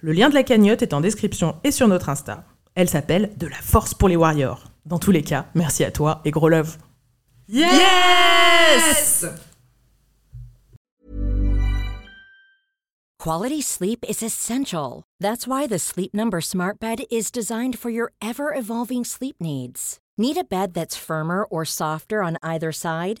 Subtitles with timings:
[0.00, 2.44] Le lien de la cagnotte est en description et sur notre Insta.
[2.74, 4.64] Elle s'appelle De la force pour les warriors.
[4.86, 6.76] Dans tous les cas, merci à toi et gros love.
[7.48, 9.24] Yes!
[13.18, 15.02] Quality sleep is essential.
[15.18, 19.98] That's why the Sleep Number Smart Bed is designed for your ever evolving sleep needs.
[20.18, 23.20] Need a bed that's firmer or softer on either side?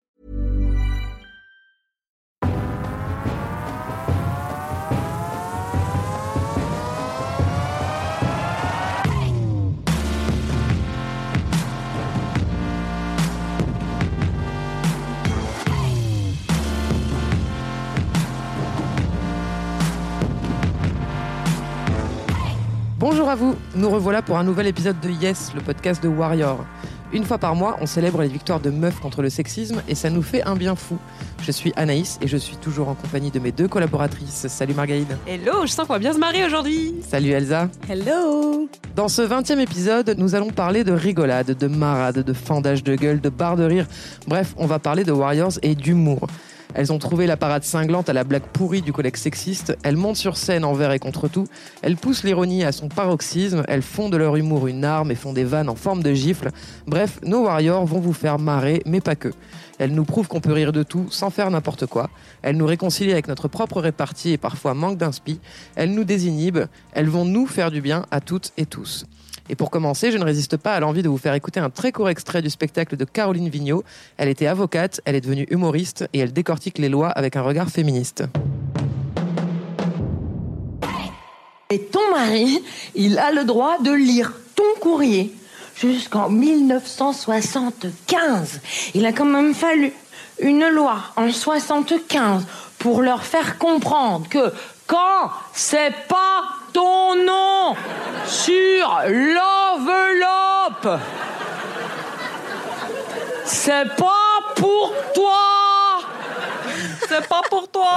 [23.01, 26.63] Bonjour à vous, nous revoilà pour un nouvel épisode de Yes, le podcast de Warrior.
[27.11, 30.11] Une fois par mois, on célèbre les victoires de meufs contre le sexisme et ça
[30.11, 30.99] nous fait un bien fou.
[31.41, 34.45] Je suis Anaïs et je suis toujours en compagnie de mes deux collaboratrices.
[34.47, 35.17] Salut Margaïde.
[35.25, 36.93] Hello, je sens qu'on va bien se marrer aujourd'hui.
[37.01, 37.69] Salut Elsa.
[37.89, 38.69] Hello.
[38.95, 43.19] Dans ce 20e épisode, nous allons parler de rigolade, de marade, de fendage de gueule,
[43.19, 43.87] de barre de rire.
[44.27, 46.27] Bref, on va parler de Warriors et d'humour.
[46.73, 49.77] Elles ont trouvé la parade cinglante à la blague pourrie du collègue sexiste.
[49.83, 51.47] Elles montent sur scène envers et contre tout.
[51.81, 53.63] Elles poussent l'ironie à son paroxysme.
[53.67, 56.51] Elles font de leur humour une arme et font des vannes en forme de gifle.
[56.87, 59.31] Bref, nos warriors vont vous faire marrer, mais pas que.
[59.79, 62.09] Elles nous prouvent qu'on peut rire de tout sans faire n'importe quoi.
[62.43, 65.39] Elles nous réconcilient avec notre propre répartie et parfois manque d'inspi.
[65.75, 66.67] Elles nous désinhibent.
[66.93, 69.05] Elles vont nous faire du bien à toutes et tous.
[69.51, 71.91] Et pour commencer, je ne résiste pas à l'envie de vous faire écouter un très
[71.91, 73.83] court extrait du spectacle de Caroline Vigneault.
[74.15, 77.69] Elle était avocate, elle est devenue humoriste et elle décortique les lois avec un regard
[77.69, 78.23] féministe.
[81.69, 82.63] Et ton mari,
[82.95, 85.33] il a le droit de lire ton courrier
[85.75, 88.61] jusqu'en 1975.
[88.93, 89.91] Il a quand même fallu
[90.39, 92.45] une loi en 75
[92.79, 94.53] pour leur faire comprendre que
[94.91, 96.43] quand c'est pas
[96.73, 97.75] ton nom
[98.25, 100.99] sur l'enveloppe,
[103.45, 105.70] c'est pas pour toi.
[107.11, 107.89] C'est pas pour toi.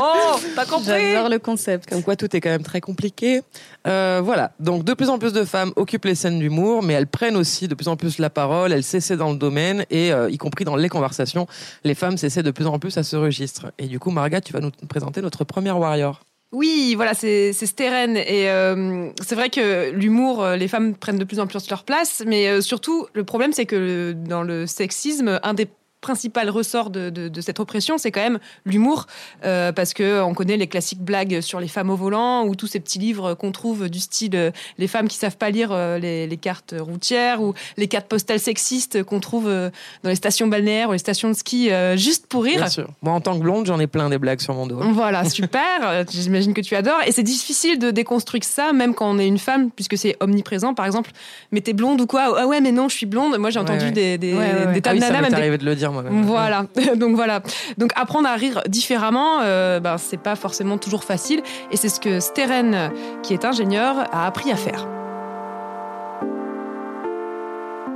[0.00, 1.88] Oh, t'as compris J'adore le concept.
[1.88, 3.42] Comme quoi tout est quand même très compliqué.
[3.86, 7.06] Euh, voilà, donc de plus en plus de femmes occupent les scènes d'humour, mais elles
[7.06, 10.30] prennent aussi de plus en plus la parole, elles s'essaient dans le domaine, et euh,
[10.30, 11.46] y compris dans les conversations,
[11.84, 13.72] les femmes s'essaient de plus en plus à ce registre.
[13.78, 16.20] Et du coup, Marga, tu vas nous présenter notre première warrior.
[16.50, 18.16] Oui, voilà, c'est Steren.
[18.16, 22.22] Et euh, c'est vrai que l'humour, les femmes prennent de plus en plus leur place,
[22.26, 25.68] mais euh, surtout, le problème, c'est que dans le sexisme, un des
[26.00, 29.06] principal ressort de, de, de cette oppression, c'est quand même l'humour,
[29.44, 32.66] euh, parce que on connaît les classiques blagues sur les femmes au volant ou tous
[32.68, 35.98] ces petits livres qu'on trouve du style euh, les femmes qui savent pas lire euh,
[35.98, 39.70] les, les cartes routières ou les cartes postales sexistes qu'on trouve euh,
[40.02, 42.58] dans les stations balnéaires ou les stations de ski euh, juste pour rire.
[42.58, 42.88] Bien sûr.
[43.02, 44.78] Moi, en tant que blonde, j'en ai plein des blagues sur mon dos.
[44.92, 46.04] Voilà, super.
[46.10, 47.00] J'imagine que tu adores.
[47.06, 50.74] Et c'est difficile de déconstruire ça, même quand on est une femme, puisque c'est omniprésent.
[50.74, 51.10] Par exemple,
[51.52, 52.34] mais t'es blonde ou quoi?
[52.38, 53.36] Ah ouais, mais non, je suis blonde.
[53.38, 53.90] Moi, j'ai entendu ouais.
[53.90, 54.72] des, des, Ouais, ouais, ouais.
[54.74, 56.22] des tas Ah de oui, ça nanas, m'est même des- arrivé de le dire moi-même.
[56.22, 56.66] Voilà,
[56.96, 57.42] donc voilà.
[57.76, 61.42] Donc apprendre à rire différemment, euh, ben, c'est pas forcément toujours facile.
[61.70, 62.90] Et c'est ce que Steren,
[63.22, 64.86] qui est ingénieur, a appris à faire.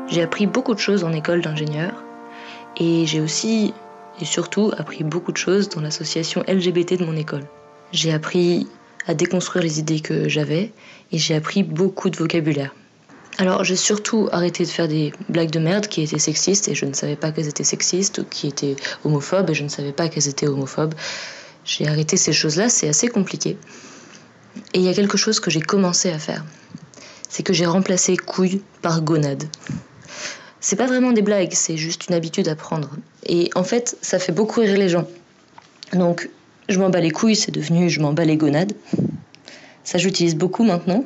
[0.09, 2.05] J'ai appris beaucoup de choses en école d'ingénieur
[2.77, 3.73] et j'ai aussi
[4.21, 7.45] et surtout appris beaucoup de choses dans l'association LGBT de mon école.
[7.93, 8.69] J'ai appris
[9.07, 10.73] à déconstruire les idées que j'avais
[11.13, 12.75] et j'ai appris beaucoup de vocabulaire.
[13.39, 16.85] Alors j'ai surtout arrêté de faire des blagues de merde qui étaient sexistes et je
[16.85, 20.09] ne savais pas qu'elles étaient sexistes ou qui étaient homophobes et je ne savais pas
[20.09, 20.95] qu'elles étaient homophobes.
[21.65, 23.57] J'ai arrêté ces choses-là, c'est assez compliqué.
[24.75, 26.45] Et il y a quelque chose que j'ai commencé à faire.
[27.29, 29.45] C'est que j'ai remplacé couille par gonade.
[30.61, 32.91] C'est pas vraiment des blagues, c'est juste une habitude à prendre.
[33.25, 35.09] Et en fait, ça fait beaucoup rire les gens.
[35.93, 36.29] Donc,
[36.69, 38.73] je m'en bats les couilles, c'est devenu je m'en bats les gonades.
[39.85, 41.03] Ça, j'utilise beaucoup maintenant.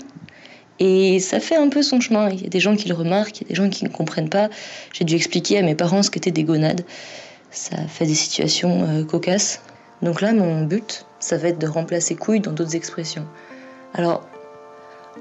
[0.79, 2.29] Et ça fait un peu son chemin.
[2.31, 3.89] Il y a des gens qui le remarquent, il y a des gens qui ne
[3.89, 4.49] comprennent pas.
[4.93, 6.85] J'ai dû expliquer à mes parents ce qu'étaient des gonades.
[7.51, 9.63] Ça fait des situations euh, cocasses.
[10.03, 13.27] Donc là, mon but, ça va être de remplacer couille dans d'autres expressions.
[13.95, 14.23] Alors,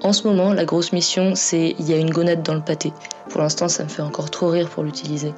[0.02, 2.92] en ce moment, la grosse mission, c'est il y a une gonade dans le pâté.
[3.30, 5.34] Pour l'instant, ça me fait encore trop rire pour l'utiliser.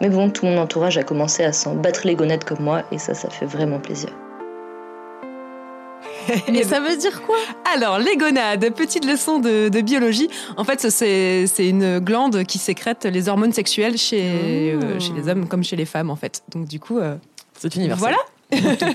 [0.00, 2.98] Mais bon, tout mon entourage a commencé à s'en battre les gonades comme moi, et
[2.98, 4.10] ça, ça fait vraiment plaisir.
[6.48, 7.36] Et ça veut dire quoi?
[7.74, 10.28] Alors, les gonades, petite leçon de, de biologie.
[10.56, 15.48] En fait, c'est une glande qui sécrète les hormones sexuelles chez, euh, chez les hommes
[15.48, 16.42] comme chez les femmes, en fait.
[16.52, 17.16] Donc, du coup, euh,
[17.58, 18.14] C'est universel.
[18.14, 18.18] voilà.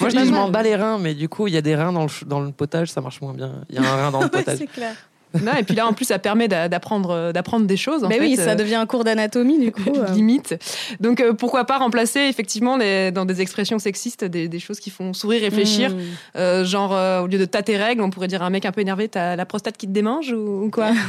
[0.00, 2.04] Moi, je m'en bats les reins, mais du coup, il y a des reins dans
[2.04, 3.52] le, dans le potage, ça marche moins bien.
[3.68, 4.58] Il y a un rein dans le potage.
[4.58, 4.94] C'est clair.
[5.42, 8.02] Non, et puis là, en plus, ça permet d'a- d'apprendre d'apprendre des choses.
[8.04, 9.92] En Mais fait, oui, ça euh, devient un cours d'anatomie du coup.
[9.96, 10.12] euh.
[10.12, 10.56] limite.
[10.98, 14.90] Donc euh, pourquoi pas remplacer effectivement les- dans des expressions sexistes des, des choses qui
[14.90, 15.90] font sourire, réfléchir.
[15.90, 15.98] Mm.
[16.36, 18.64] Euh, genre euh, au lieu de t'as tes règles, on pourrait dire à un mec
[18.66, 20.90] un peu énervé, t'as la prostate qui te démange ou, ou quoi?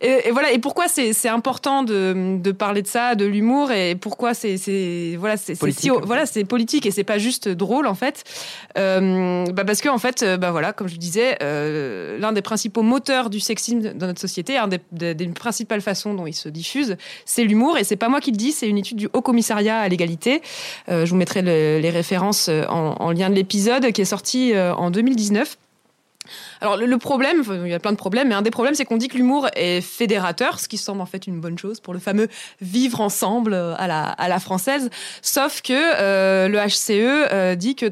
[0.00, 0.52] et, et voilà.
[0.52, 4.56] Et pourquoi c'est important de, de parler de ça, de l'humour et pourquoi c'est
[5.18, 8.24] voilà c'est si- voilà c'est politique et c'est pas juste drôle en fait.
[8.78, 12.42] Euh, bah parce que en fait euh, bah voilà comme je disais euh, l'un des
[12.42, 16.34] principaux moteurs du sexisme dans notre société, un des, des, des principales façons dont il
[16.34, 19.08] se diffuse, c'est l'humour et c'est pas moi qui le dis, c'est une étude du
[19.12, 20.42] Haut Commissariat à l'égalité.
[20.88, 24.52] Euh, je vous mettrai le- les références en, en lien de l'épisode qui est sorti
[24.56, 25.56] en 2019.
[26.60, 28.98] Alors le, problème, il y a plein de problèmes, mais un des problèmes c'est qu'on
[28.98, 31.98] dit que l'humour est fédérateur, ce qui semble en fait une bonne chose pour le
[31.98, 32.28] fameux
[32.60, 34.90] vivre ensemble euh, à la, à la française.
[35.22, 37.86] Sauf que euh, le HCE euh, dit que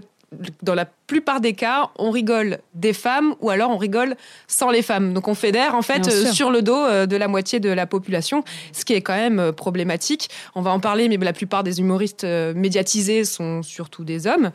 [0.62, 4.14] dans la plupart des cas, on rigole des femmes ou alors on rigole
[4.46, 5.14] sans les femmes.
[5.14, 7.86] Donc on fédère en fait euh, sur le dos euh, de la moitié de la
[7.86, 10.28] population, ce qui est quand même euh, problématique.
[10.54, 14.50] On va en parler, mais la plupart des humoristes médiatisés sont surtout des hommes.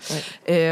[0.47, 0.67] Et,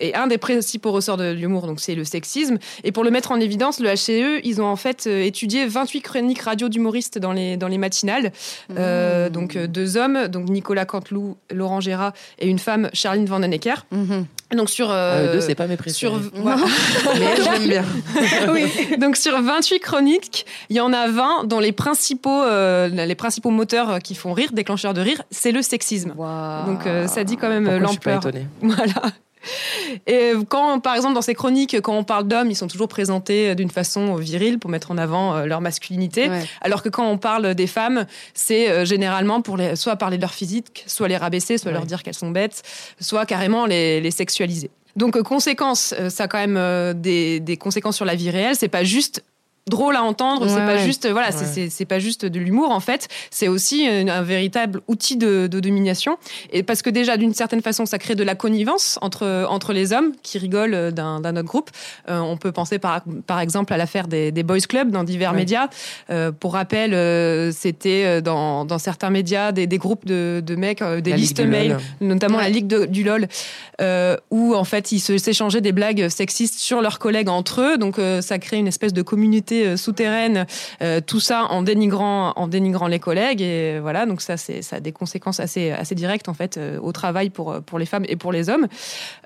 [0.00, 2.58] et un des principaux ressorts de l'humour, donc c'est le sexisme.
[2.84, 6.40] Et pour le mettre en évidence, le HCE, ils ont en fait étudié 28 chroniques
[6.40, 8.32] radio d'humoristes dans les, dans les matinales.
[8.76, 13.86] Euh, donc deux hommes, donc Nicolas Canteloup, Laurent Gérard et une femme, Charline Vandenecker.
[13.90, 14.26] Mhm.
[14.56, 14.90] Donc sur...
[14.90, 15.94] Ah, euh, eux deux, c'est pas mes préférés.
[15.94, 16.64] sur, voilà.
[17.18, 17.84] Mais l'aime bien.
[18.98, 23.50] Donc sur 28 chroniques, il y en a 20 dont les principaux, euh, les principaux
[23.50, 26.14] moteurs qui font rire, déclencheurs de rire, c'est le sexisme.
[26.14, 28.32] Donc euh, ça dit quand même euh, Pourquoi je suis pas l'ampleur.
[28.32, 29.12] étonné Voilà.
[30.06, 33.54] Et quand, par exemple, dans ces chroniques, quand on parle d'hommes, ils sont toujours présentés
[33.54, 36.28] d'une façon virile pour mettre en avant euh, leur masculinité.
[36.28, 36.44] Ouais.
[36.60, 40.22] Alors que quand on parle des femmes, c'est euh, généralement pour les, soit parler de
[40.22, 41.74] leur physique, soit les rabaisser, soit Ouais.
[41.74, 42.62] leur dire qu'elles sont bêtes,
[43.00, 44.70] soit carrément les, les sexualiser.
[44.96, 48.30] Donc, euh, conséquence, euh, ça a quand même euh, des, des conséquences sur la vie
[48.30, 48.56] réelle.
[48.56, 49.22] C'est pas juste
[49.68, 50.84] drôle à entendre, c'est pas ouais.
[50.84, 51.68] juste voilà, Ouais.
[51.70, 55.60] c'est pas juste de l'humour en fait, c'est aussi un, un véritable outil de, de
[55.60, 56.16] domination
[56.52, 59.92] et parce que déjà d'une certaine façon ça crée de la connivence entre entre les
[59.92, 61.70] hommes qui rigolent d'un d'un autre groupe.
[62.08, 65.32] Euh, on peut penser par par exemple à l'affaire des, des boys clubs dans divers
[65.32, 65.68] médias.
[66.10, 70.56] Euh, pour rappel, euh, c'était euh, dans dans certains médias des, des groupes de, de
[70.56, 71.80] mecs, euh, des La listes du mail, LOL.
[72.08, 72.48] notamment la.
[72.48, 73.28] Ligue de- du LOL,
[73.80, 77.78] euh, où en fait ils s'échangeaient des blagues sexistes sur leurs collègues entre eux.
[77.78, 80.46] Donc euh, ça crée une espèce de communauté euh, souterraine,
[80.82, 83.42] euh, tout ça en dénigrant, en dénigrant les collègues.
[83.42, 86.78] Et voilà, donc ça, c'est, ça a des conséquences assez, assez directes en fait euh,
[86.80, 88.66] au travail pour, euh, pour les femmes et pour les hommes.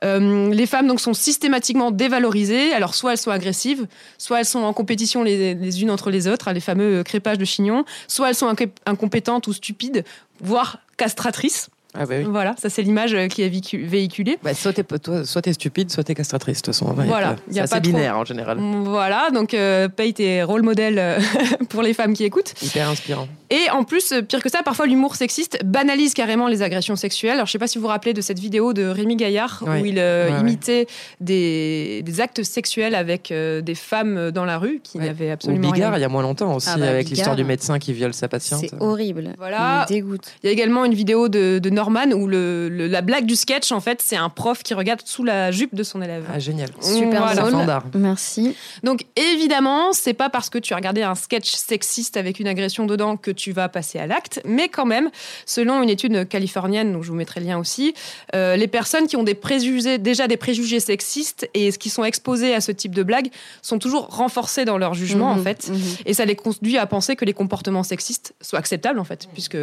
[0.05, 2.73] Euh, les femmes donc sont systématiquement dévalorisées.
[2.73, 3.87] Alors soit elles sont agressives,
[4.19, 7.03] soit elles sont en compétition les, les unes entre les autres, hein, les fameux euh,
[7.03, 10.05] crépages de chignon, soit elles sont inc- incompétentes ou stupides,
[10.41, 11.69] voire castratrices.
[11.95, 12.25] Ah bah oui.
[12.27, 14.39] Voilà, ça c'est l'image euh, qui est véhicu- véhiculée.
[14.43, 14.85] Bah, soit t'es
[15.25, 16.59] soit t'es stupide, soit t'es castratrice.
[16.63, 18.59] De toute façon, Voilà, c'est pas assez trop- binaire en général.
[18.85, 21.21] Voilà, donc euh, paye tes rôles modèles euh,
[21.69, 22.55] pour les femmes qui écoutent.
[22.63, 23.29] Hyper inspirant.
[23.51, 27.35] Et en plus, euh, pire que ça, parfois l'humour sexiste banalise carrément les agressions sexuelles.
[27.35, 29.85] Alors je sais pas si vous vous rappelez de cette vidéo de Rémi Gaillard où
[29.85, 30.41] il euh, Ouais, ouais.
[30.41, 30.87] imitait
[31.21, 35.07] Des, des actes sexuels avec euh, des femmes dans la rue qui Ouais.
[35.07, 35.99] n'avaient Ou absolument Bigard, rien.
[35.99, 38.29] il y a moins longtemps aussi, Ah bah, avec l'histoire du médecin qui viole sa
[38.29, 38.61] patiente.
[38.61, 39.35] C'est horrible.
[39.39, 39.85] Voilà.
[39.87, 40.33] Ça me dégoûte.
[40.43, 43.35] Il y a également une vidéo de, de Norman où le, le- la blague du
[43.35, 46.25] sketch, en fait, c'est un prof qui regarde sous la jupe de son élève.
[46.33, 46.69] Ah, génial.
[46.81, 47.33] Super Voilà.
[47.35, 47.53] C'est un drôle.
[47.61, 47.85] fandard.
[47.95, 48.55] Merci.
[48.85, 52.87] Donc évidemment, c'est pas parce que tu as regardé un sketch sexiste avec une agression
[52.87, 55.11] dedans que tu vas passer à l'acte, mais quand même,
[55.45, 57.95] selon une étude californienne, dont je vous mettrai le lien aussi,
[58.37, 62.55] euh, les personnes qui ont des préjugés, déjà des préjugés sexistes et qui sont exposées
[62.55, 63.29] à ce type de blagues
[63.61, 65.69] sont toujours renforcées dans leur jugement en Mhm, fait.
[65.69, 65.81] mhm.
[66.07, 69.57] Et ça les conduit à penser que les comportements sexistes soient acceptables en fait, puisque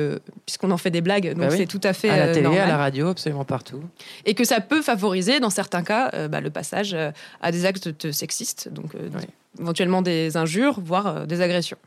[0.46, 1.58] puisqu'on en fait des blagues, donc Bah oui.
[1.58, 3.82] c'est tout à fait À la télé, normal à la radio, absolument partout.
[4.26, 7.12] et que ça peut favoriser, dans certains cas, euh, bah, le passage euh,
[7.42, 9.10] à des actes sexistes, donc euh,
[9.60, 11.78] éventuellement des injures, voire des agressions.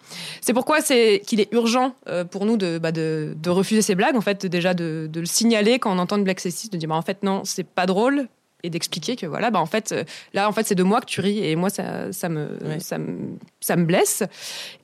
[0.40, 1.94] C'est pourquoi c'est qu'il est urgent
[2.30, 5.26] pour nous de, bah, de, de refuser ces blagues, en fait, déjà de, de le
[5.26, 7.86] signaler quand on entend une blague sexiste, de dire bah, en fait non, c'est pas
[7.86, 8.28] drôle.
[8.62, 10.04] Et d'expliquer que voilà, bah en fait, euh,
[10.34, 12.78] là, en fait, c'est de moi que tu ris et moi, ça, ça me, Ouais.
[12.80, 14.22] ça me, ça me blesse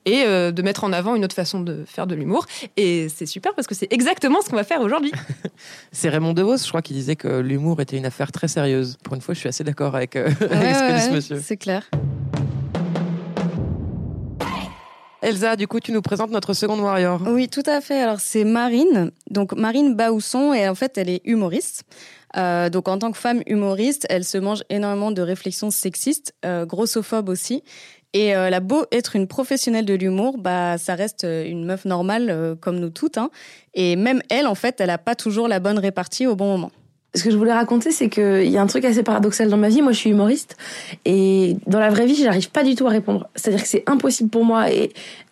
[0.05, 2.45] et euh, de mettre en avant une autre façon de faire de l'humour.
[2.77, 5.11] Et c'est super parce que c'est exactement ce qu'on va faire aujourd'hui.
[5.91, 8.97] C'est Raymond DeVos, je crois, qui disait que l'humour était une affaire très sérieuse.
[9.03, 11.11] Pour une fois, je suis assez d'accord avec, euh, avec ce que ouais, dit ce
[11.11, 11.39] monsieur.
[11.43, 11.89] c'est clair.
[15.21, 17.21] Elsa, du coup, tu nous présentes notre seconde warrior.
[17.27, 18.01] Oui, tout à fait.
[18.01, 19.11] Alors, c'est Marine.
[19.29, 21.83] Donc, Marine Baousson, et en fait, elle est humoriste.
[22.37, 26.65] Euh, donc, en tant que femme humoriste, elle se mange énormément de réflexions sexistes, euh,
[26.65, 27.63] grossophobes aussi.
[28.13, 31.63] Et euh, elle a beau être une professionnelle de l'humour, bah, ça reste euh, une
[31.65, 33.17] meuf normale euh, comme nous toutes.
[33.17, 33.29] Hein.
[33.75, 36.71] Et même elle, en fait, elle n'a pas toujours la bonne répartie au bon moment.
[37.15, 39.69] Ce que je voulais raconter, c'est qu'il y a un truc assez paradoxal dans ma
[39.69, 39.81] vie.
[39.81, 40.57] Moi, je suis humoriste.
[41.05, 43.27] Et dans la vraie vie, j'arrive pas du tout à répondre.
[43.35, 44.65] C'est-à-dire que c'est impossible pour moi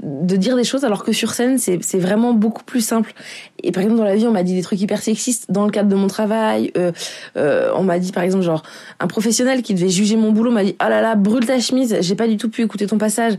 [0.02, 3.14] de dire des choses, alors que sur scène, c'est c'est vraiment beaucoup plus simple.
[3.62, 5.72] Et par exemple, dans la vie, on m'a dit des trucs hyper sexistes dans le
[5.72, 6.72] cadre de mon travail.
[6.78, 6.92] Euh,
[7.38, 8.64] euh, on m'a dit, par exemple, genre,
[9.00, 11.98] un professionnel qui devait juger mon boulot m'a dit, oh là là, brûle ta chemise.
[12.02, 13.34] J'ai pas du tout pu écouter ton passage.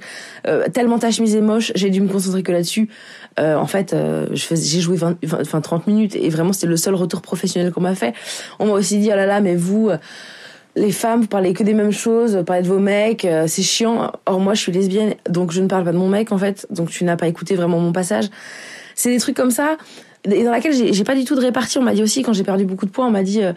[0.46, 1.72] Euh, tellement ta chemise est moche.
[1.74, 2.88] J'ai dû me concentrer que là-dessus.
[3.38, 6.76] Euh, en fait, euh, j'ai joué 20, 20, enfin 30 minutes et vraiment c'était le
[6.76, 8.14] seul retour professionnel qu'on m'a fait.
[8.58, 9.98] On m'a aussi dit oh là là mais vous euh,
[10.76, 14.12] les femmes vous parlez que des mêmes choses, vous parlez de vos mecs, c'est chiant.
[14.26, 16.66] Or moi je suis lesbienne donc je ne parle pas de mon mec en fait,
[16.70, 18.26] donc tu n'as pas écouté vraiment mon passage.
[18.94, 19.76] C'est des trucs comme ça
[20.24, 21.78] et dans laquelle j'ai pas du tout de répartie.
[21.78, 23.52] On m'a dit aussi quand j'ai perdu beaucoup de poids, on m'a dit euh,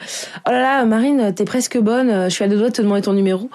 [0.47, 2.81] oh là là Marine t'es presque bonne, euh, je suis à deux doigts de te
[2.81, 3.49] demander ton numéro.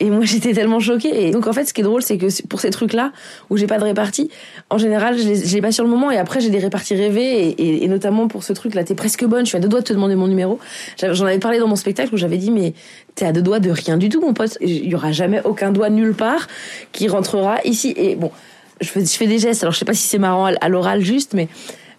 [0.00, 1.26] Et moi j'étais tellement choquée.
[1.26, 3.12] Et donc en fait ce qui est drôle c'est que pour ces trucs là
[3.50, 4.30] où j'ai pas de répartie,
[4.70, 7.88] en général je les, pas sur le moment et après j'ai des réparties rêvées et,
[7.88, 9.92] notamment pour ce truc là t'es presque bonne, je suis à deux doigts de te
[9.92, 10.58] demander mon numéro.
[11.02, 12.74] J'en avais parlé dans mon spectacle où j'avais dit mais
[13.14, 14.58] t'es à deux doigts de rien du tout mon pote.
[14.60, 16.46] Il y aura jamais aucun doigt nulle part
[16.92, 17.94] qui rentrera ici.
[17.96, 18.30] Et bon
[18.80, 21.48] je fais, des gestes alors je sais pas si c'est marrant à l'oral juste mais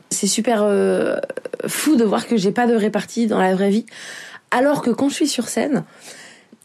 [0.09, 1.17] c'est super euh,
[1.67, 3.85] fou de voir que j'ai pas de répartie dans la vraie vie.
[4.51, 5.83] Alors que quand je suis sur scène,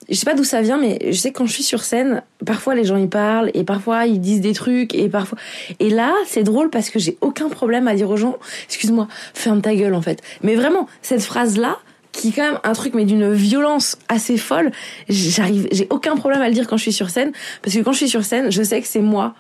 [0.08, 2.22] je sais pas d'où ça vient, mais je sais que quand je suis sur scène,
[2.44, 5.38] parfois les gens y parlent et parfois ils disent des trucs et parfois.
[5.78, 9.62] Et là, c'est drôle parce que j'ai aucun problème à dire aux gens, excuse-moi, ferme
[9.62, 10.20] ta gueule en fait.
[10.42, 11.78] Mais vraiment, cette phrase-là,
[12.12, 14.72] qui est quand même un truc mais d'une violence assez folle,
[15.08, 17.30] j'arrive, j'ai aucun problème à le dire quand je suis sur scène
[17.62, 19.34] parce que quand je suis sur scène, je sais que c'est moi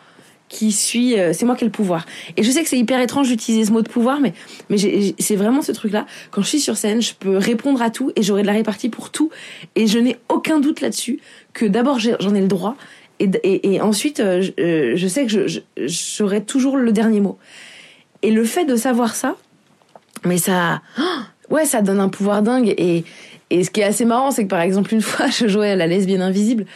[0.50, 2.04] qui suis, euh, c'est moi qui ai le pouvoir.
[2.36, 4.34] Et je sais que c'est hyper étrange d'utiliser ce mot de pouvoir, mais
[4.68, 4.76] mais
[5.18, 6.04] c'est vraiment ce truc-là.
[6.32, 8.88] Quand je suis sur scène, je peux répondre à tout et j'aurai de la répartie
[8.90, 9.30] pour tout.
[9.76, 11.20] Et je n'ai aucun doute là-dessus
[11.54, 12.76] que d'abord j'en ai le droit
[13.20, 17.20] et, et, et ensuite euh, je, euh, je sais que je- j'aurai toujours le dernier
[17.20, 17.38] mot.
[18.22, 19.36] Et le fait de savoir ça,
[20.26, 21.02] mais ça, oh,
[21.50, 22.74] ouais, ça donne un pouvoir dingue.
[22.78, 23.04] Et,
[23.50, 25.76] et ce qui est assez marrant, c'est que par exemple une fois, je jouais à
[25.76, 26.66] la lesbienne invisible,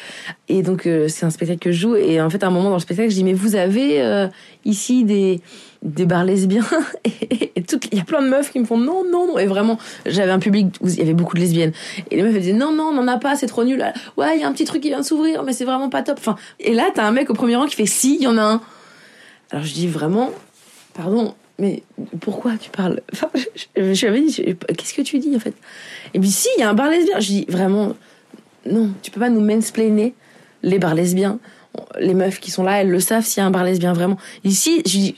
[0.49, 1.97] et donc euh, c'est un spectacle que je joue.
[1.97, 4.27] Et en fait, à un moment dans le spectacle, je dis mais vous avez euh,
[4.65, 5.41] ici des
[5.83, 6.65] des bars lesbiens?
[7.05, 7.53] Et,
[7.93, 9.39] il y a plein de meufs qui me font non non non.
[9.39, 11.73] Et vraiment j'avais un public où il y avait beaucoup de lesbiennes.
[12.11, 13.85] Et les meufs elles disaient non non on n'en a pas c'est trop nul.
[14.17, 16.03] Ouais il y a un petit truc qui vient de s'ouvrir mais c'est vraiment pas
[16.03, 16.17] top.
[16.19, 18.39] Enfin et là t'as un mec au premier rang qui fait si il y en
[18.39, 18.61] a un.
[19.51, 20.31] Alors je dis vraiment
[20.95, 21.83] pardon mais
[22.21, 23.01] pourquoi tu parles?
[23.13, 25.55] Enfin, je, je, lui avais dit qu'est-ce que tu dis en fait?
[26.13, 27.21] Et puis si il y a un bar lesbien.
[27.21, 27.95] Je dis vraiment
[28.67, 30.15] non tu peux pas nous mansplainer
[30.63, 31.39] les bars lesbiens.
[31.99, 34.17] Les meufs qui sont là elles le savent s'il y a un bar lesbien vraiment.
[34.43, 35.15] Ici je dis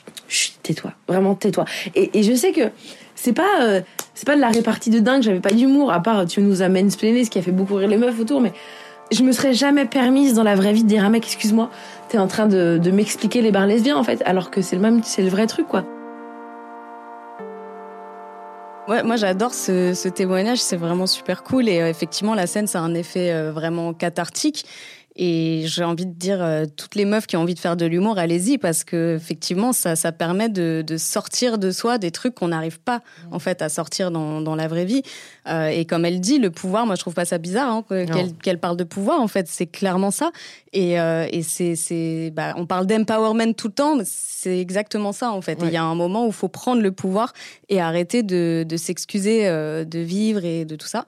[0.62, 1.64] tais-toi vraiment tais-toi.
[1.94, 2.70] Et, je sais que
[3.14, 3.80] c'est pas euh,
[4.14, 6.68] c'est pas de la répartie de dingue j'avais pas d'humour à part tu nous as
[6.68, 8.52] mansplainé ce qui a fait beaucoup rire les meufs autour mais
[9.10, 11.70] je me serais jamais permise dans la vraie vie de dire un mec excuse-moi
[12.10, 14.82] t'es en train de, de m'expliquer les bars lesbiens en fait alors que c'est le
[14.82, 15.86] même c'est le vrai truc quoi
[18.88, 21.68] Ouais, moi j'adore ce, ce témoignage, c'est vraiment super cool.
[21.68, 24.64] Et euh, effectivement la scène ça a un effet euh, vraiment cathartique.
[25.18, 27.86] Et j'ai envie de dire euh, toutes les meufs qui ont envie de faire de
[27.86, 32.34] l'humour, allez-y parce que effectivement ça, ça permet de, de sortir de soi des trucs
[32.34, 33.00] qu'on n'arrive pas
[33.32, 35.02] en fait à sortir dans, dans la vraie vie
[35.48, 37.84] Euh, et comme elle dit le pouvoir, moi je trouve pas ça bizarre hein,
[38.42, 40.32] qu'elle parle de pouvoir en fait c'est clairement ça
[40.72, 45.30] et, euh, et c'est bah, on parle d'empowerment tout le temps mais c'est exactement ça
[45.30, 45.72] en fait il Ouais.
[45.72, 47.32] y a un moment où il faut prendre le pouvoir
[47.68, 51.06] et arrêter de, de s'excuser euh, de vivre et de tout ça.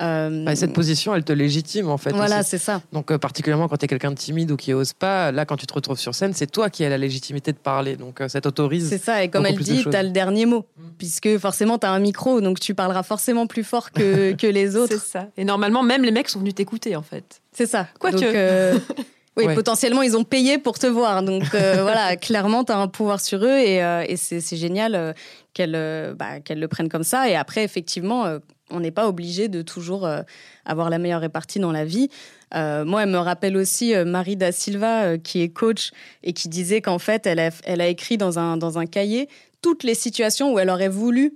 [0.00, 2.12] Ouais, cette position, elle te légitime en fait.
[2.12, 2.80] voilà, c'est ça.
[2.92, 5.66] Donc particulièrement quand tu es quelqu'un de timide ou qui ose pas, là quand tu
[5.66, 7.96] te retrouves sur scène, c'est toi qui as la légitimité de parler.
[7.96, 8.88] Donc ça t'autorise.
[8.88, 9.22] C'est ça.
[9.24, 10.64] Et comme elle dit, tu as le dernier mot.
[10.98, 14.72] Puisque forcément, tu as un micro, donc tu parleras forcément plus fort que, que les
[14.72, 15.00] C'est autres.
[15.00, 15.28] ça.
[15.36, 17.40] Et normalement, même les mecs sont venus t'écouter, en fait.
[17.52, 17.88] C'est ça.
[17.98, 18.16] Quoique.
[18.16, 18.78] Donc, euh,
[19.36, 19.54] oui, Ouais.
[19.54, 21.22] potentiellement, ils ont payé pour te voir.
[21.22, 24.56] Donc euh, voilà, clairement, tu as un pouvoir sur eux et, euh, et c'est c'est
[24.56, 25.12] génial euh,
[25.54, 27.28] qu'elles euh, bah, qu'elles le prennent comme ça.
[27.30, 28.38] Et après, effectivement, euh,
[28.70, 30.20] on n'est pas obligé de toujours euh,
[30.64, 32.08] avoir la meilleure répartie dans la vie.
[32.54, 35.90] Euh, moi, elle me rappelle aussi euh, Marie da Silva, euh, qui est coach
[36.24, 39.28] et qui disait qu'en fait, elle a, elle a écrit dans un, dans un cahier
[39.62, 41.34] toutes les situations où elle aurait voulu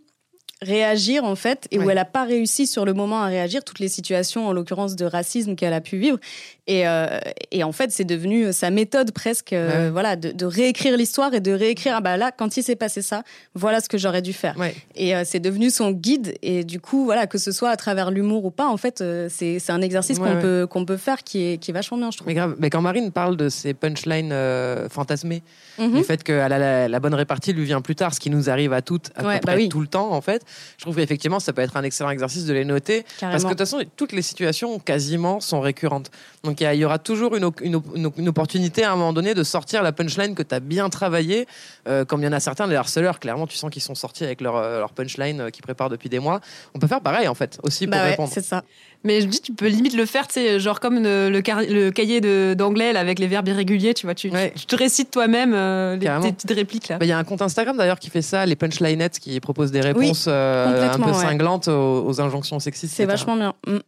[0.65, 3.79] réagir en fait et où elle n'a pas réussi sur le moment à réagir toutes
[3.79, 6.19] les situations en l'occurrence de racisme qu'elle a pu vivre
[6.67, 7.19] et, euh,
[7.53, 9.91] et en fait c'est devenu sa méthode presque euh, Ouais.
[9.91, 13.03] voilà de, de réécrire l'histoire et de réécrire ah bah là quand il s'est passé
[13.03, 13.23] ça
[13.55, 14.75] voilà ce que j'aurais dû faire Ouais.
[14.95, 18.11] et euh, c'est devenu son guide et du coup voilà que ce soit à travers
[18.11, 21.45] l'humour ou pas en fait euh, c'est un exercice qu'on peut qu'on peut faire qui
[21.45, 23.75] est qui est vachement bien je trouve Mais grave, mais quand Marine parle de ces
[23.75, 25.43] punchlines euh, fantasmées,
[25.77, 25.97] Mhm.
[25.97, 28.49] du fait que la, la- la bonne répartie lui vient plus tard, ce qui nous
[28.49, 29.69] arrive à toutes à peu bah près oui.
[29.69, 30.43] tout le temps en fait,
[30.77, 33.05] je trouve qu'effectivement ça peut être un excellent exercice de les noter.
[33.21, 36.11] Parce que de toute façon, toutes les situations quasiment sont récurrentes.
[36.43, 39.93] Donc il y, aura toujours une, une, opportunité à un moment donné de sortir la
[39.93, 41.47] punchline que tu as bien travaillé.
[41.89, 44.25] Euh, comme il y en a certains, les harceleurs, clairement, tu sens qu'ils sont sortis
[44.25, 46.41] avec leur, euh, leur punchline euh, qu'ils préparent depuis des mois.
[46.75, 48.31] On peut faire pareil en fait, aussi pour bah ouais, répondre.
[48.33, 48.65] c'est ça
[49.05, 51.43] Mais je me dis, tu peux limite le faire, tu sais, genre comme le, le,
[51.43, 54.53] car- le cahier de- d'anglais là, avec les verbes irréguliers, tu vois, tu, Ouais.
[54.57, 56.97] tu te récites toi-même euh, les, tes petites répliques là.
[56.99, 59.71] Bah, Il y a un compte Instagram d'ailleurs qui fait ça, les punchlinettes, qui propose
[59.71, 61.13] des réponses euh, un peu ouais.
[61.13, 62.95] cinglantes aux, aux injonctions sexistes.
[62.97, 63.79] c'est vachement bien Mm.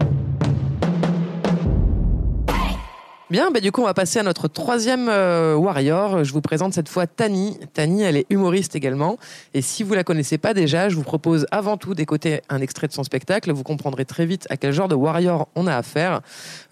[3.29, 6.23] Bien, bah, du coup, on va passer à notre troisième euh, warrior.
[6.23, 7.59] Je vous présente cette fois Tani.
[7.75, 9.17] Tani, elle est humoriste également.
[9.53, 12.87] Et si vous la connaissez pas déjà, je vous propose avant tout d'écouter un extrait
[12.87, 13.51] de son spectacle.
[13.51, 16.21] Vous comprendrez très vite à quel genre de warrior on a affaire.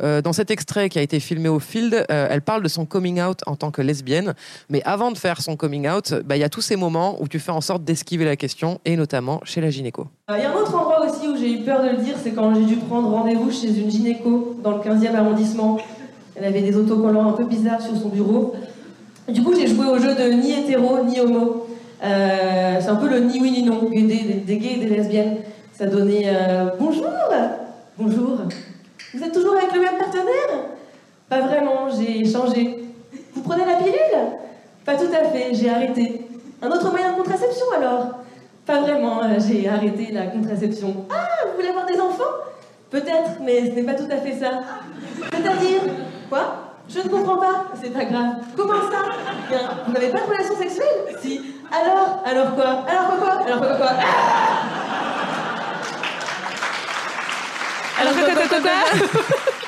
[0.00, 2.86] Euh, dans cet extrait qui a été filmé au field, euh, elle parle de son
[2.86, 4.34] coming out en tant que lesbienne.
[4.70, 7.26] Mais avant de faire son coming out, bah, il y a tous ces moments où
[7.26, 10.06] tu fais en sorte d'esquiver la question, et notamment chez la gynéco.
[10.28, 12.30] Il y a un autre endroit aussi où j'ai eu peur de le dire, c'est
[12.30, 15.80] quand j'ai dû prendre rendez-vous chez une gynéco dans le 15e arrondissement.
[16.36, 18.54] Elle avait des autocollants un peu bizarres sur son bureau.
[19.28, 21.66] Du coup, j'ai joué au jeu de ni hétéro ni homo.
[22.02, 25.36] Euh, c'est un peu le ni oui ni non des, gays et des lesbiennes.
[25.72, 27.06] Ça donnait euh, bonjour,
[27.96, 28.38] bonjour.
[29.14, 30.68] Vous êtes toujours avec le même partenaire?
[31.28, 32.84] Pas vraiment, j'ai changé.
[33.32, 33.94] Vous prenez la pilule?
[34.84, 36.26] Pas tout à fait, j'ai arrêté.
[36.60, 38.18] Un autre moyen de contraception alors?
[38.66, 41.06] Pas vraiment, euh, j'ai arrêté la contraception.
[41.10, 42.22] Ah, vous voulez avoir des enfants?
[42.90, 44.60] Peut-être, mais ce n'est pas tout à fait ça.
[45.32, 45.80] C'est-à-dire?
[46.88, 47.64] Je ne comprends pas.
[47.80, 48.34] C'est pas grave.
[48.56, 48.98] Comment ça
[49.48, 51.40] Bien, Vous n'avez pas de relation sexuelle Si.
[51.72, 53.90] Alors Alors quoi Alors quoi quoi Alors quoi quoi,
[58.00, 59.63] Alors, quoi, quoi, quoi, quoi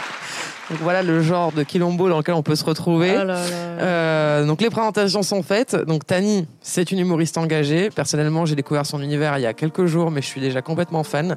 [0.71, 3.13] Donc voilà le genre de quilombo dans lequel on peut se retrouver.
[3.15, 3.37] Oh là là.
[3.37, 5.77] Euh, donc les présentations sont faites.
[5.77, 7.89] Donc Tani, c'est une humoriste engagée.
[7.91, 11.05] Personnellement, j'ai découvert son univers il y a quelques jours, mais je suis déjà complètement
[11.05, 11.37] fan.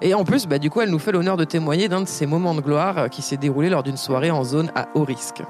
[0.00, 2.24] Et en plus, bah, du coup, elle nous fait l'honneur de témoigner d'un de ces
[2.24, 5.42] moments de gloire euh, qui s'est déroulé lors d'une soirée en zone à haut risque.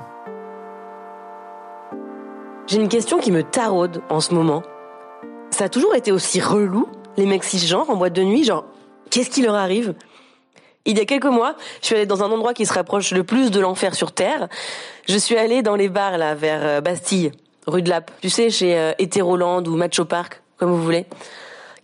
[2.66, 4.62] J'ai une question qui me taraude en ce moment.
[5.50, 8.64] Ça a toujours été aussi relou, les mecs cisgenres en boîte de nuit, genre,
[9.10, 9.94] qu'est-ce qui leur arrive?
[10.86, 13.22] Il y a quelques mois, je suis allée dans un endroit qui se rapproche le
[13.22, 14.48] plus de l'enfer sur Terre.
[15.06, 17.32] Je suis allée dans les bars, là, vers euh, Bastille,
[17.66, 18.10] rue de Lappe.
[18.22, 21.06] Tu sais, chez euh, ou Macho Park, comme vous voulez.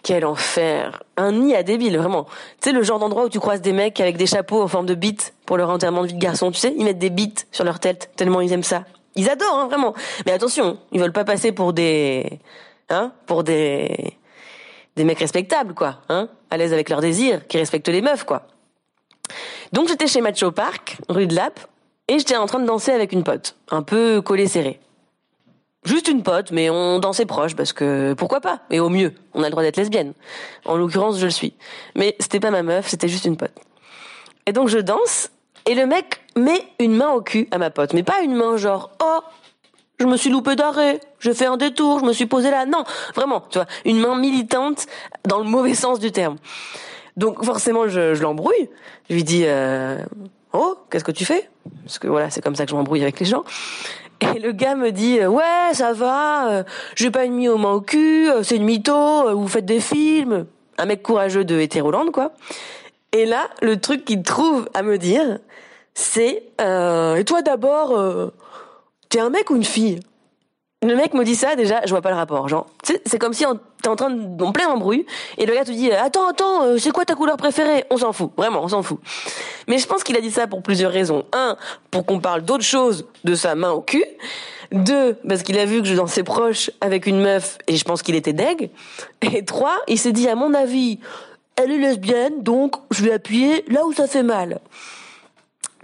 [0.02, 2.24] Quel enfer Un nid à débile, vraiment.
[2.62, 4.86] Tu sais, le genre d'endroit où tu croises des mecs avec des chapeaux en forme
[4.86, 6.50] de bites pour leur enterrement de vie de garçon.
[6.50, 8.84] Tu sais, ils mettent des bites sur leur tête, tellement ils aiment ça.
[9.14, 9.94] Ils adorent, hein, vraiment.
[10.24, 12.38] Mais attention, ils veulent pas passer pour des...
[12.88, 14.16] Hein Pour des...
[14.94, 15.96] Des mecs respectables, quoi.
[16.08, 18.46] Hein À l'aise avec leurs désirs, qui respectent les meufs, quoi.
[19.72, 21.60] Donc j'étais chez Macho Park, rue de Lappe,
[22.08, 24.80] et j'étais en train de danser avec une pote, un peu collée serrée.
[25.84, 28.60] Juste une pote, mais on dansait proche parce que pourquoi pas?
[28.70, 30.14] Et au mieux, on a le droit d'être lesbienne.
[30.64, 31.54] En l'occurrence, je le suis.
[31.94, 33.52] Mais c'était pas ma meuf, c'était juste une pote.
[34.46, 35.30] Et donc je danse
[35.64, 38.56] et le mec met une main au cul à ma pote, mais pas une main
[38.56, 39.20] genre oh
[39.98, 42.66] je me suis loupé d'arrêt, j'ai fait un détour, je me suis posé là.
[42.66, 42.84] Non,
[43.14, 44.86] vraiment, tu vois, une main militante
[45.24, 46.36] dans le mauvais sens du terme.
[47.16, 48.68] Donc forcément, je, l'embrouille.
[49.08, 49.98] Je lui dis euh,
[50.52, 51.48] oh qu'est-ce que tu fais?
[51.84, 53.44] Parce que voilà, c'est comme ça que je m'embrouille avec les gens.
[54.20, 57.80] Et le gars me dit euh, ouais ça va, euh, j'ai pas une mains au
[57.80, 60.46] cul, euh, c'est une mytho, vous faites des films,
[60.78, 62.32] un mec courageux de Hétéroland quoi.
[63.12, 65.38] Et là le truc qu'il trouve à me dire
[65.94, 68.32] c'est et toi d'abord
[69.08, 70.00] t'es un mec ou une fille?
[70.86, 72.48] Le mec me dit ça déjà, je vois pas le rapport.
[72.48, 74.68] Genre c'est comme si on- t'es en train de en plein
[75.36, 77.84] et le gars te dit attends attends euh, c'est quoi ta couleur préférée?
[77.90, 79.00] On s'en fout vraiment on s'en fout.
[79.66, 81.24] Mais je pense qu'il a dit ça pour plusieurs raisons.
[81.32, 81.56] Un,
[81.90, 84.04] pour qu'on parle d'autre chose de sa main au cul.
[84.72, 88.02] Deux, parce qu'il a vu que je dansais proche avec une meuf et je pense
[88.02, 88.70] qu'il était deg.
[89.22, 90.98] Et trois, il s'est dit, à mon avis,
[91.56, 94.60] elle est lesbienne, donc je vais appuyer là où ça fait mal.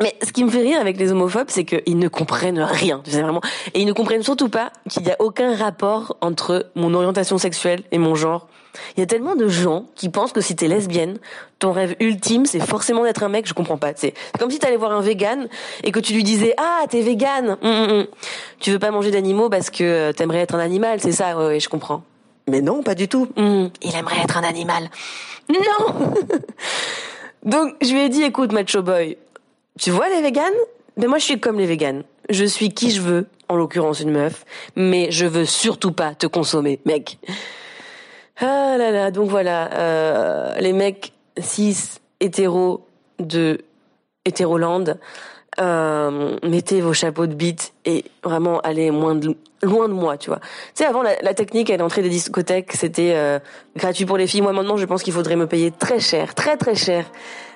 [0.01, 3.11] Mais ce qui me fait rire avec les homophobes, c'est qu'ils ne comprennent rien, tu
[3.11, 3.43] sais vraiment.
[3.75, 7.83] Et ils ne comprennent surtout pas qu'il n'y a aucun rapport entre mon orientation sexuelle
[7.93, 8.49] et mon genre.
[8.97, 11.19] Il y a tellement de gens qui pensent que si t'es lesbienne,
[11.59, 13.93] ton rêve ultime, c'est forcément d'être un mec, je comprends pas.
[13.95, 15.49] C'est comme si t'allais voir un vegan
[15.85, 18.07] et que tu lui disais, ah, t'es vegan, hum, hum.
[18.61, 21.47] tu veux pas manger d'animaux parce que euh, t'aimerais être un animal, c'est ça, ouais,
[21.47, 22.03] ouais, je comprends.
[22.49, 23.29] Mais non, pas du tout.
[23.37, 24.91] Hum, il aimerait être un animal.
[25.51, 26.15] Non
[27.45, 29.19] Donc je lui ai dit, écoute, macho boy,
[29.79, 30.53] tu vois les véganes?
[30.97, 32.03] Mais moi je suis comme les véganes.
[32.31, 34.45] Je suis qui je veux, en l'occurrence une meuf,
[34.77, 37.19] mais je veux surtout pas te consommer, mec.
[38.41, 41.77] Ah là là, donc voilà, euh, les mecs cis
[42.21, 42.87] hétéros
[43.19, 43.59] de
[44.25, 44.85] Hétéroland,
[45.61, 50.31] euh, mettez vos chapeaux de bite et vraiment allez moins de, loin de moi, tu
[50.31, 50.39] vois.
[50.39, 50.47] Tu
[50.83, 53.39] sais, avant la, la technique à l'entrée des discothèques, c'était euh,
[53.77, 54.43] gratuit pour les filles.
[54.43, 57.11] Moi maintenant, je pense qu'il faudrait me payer très cher, très très cher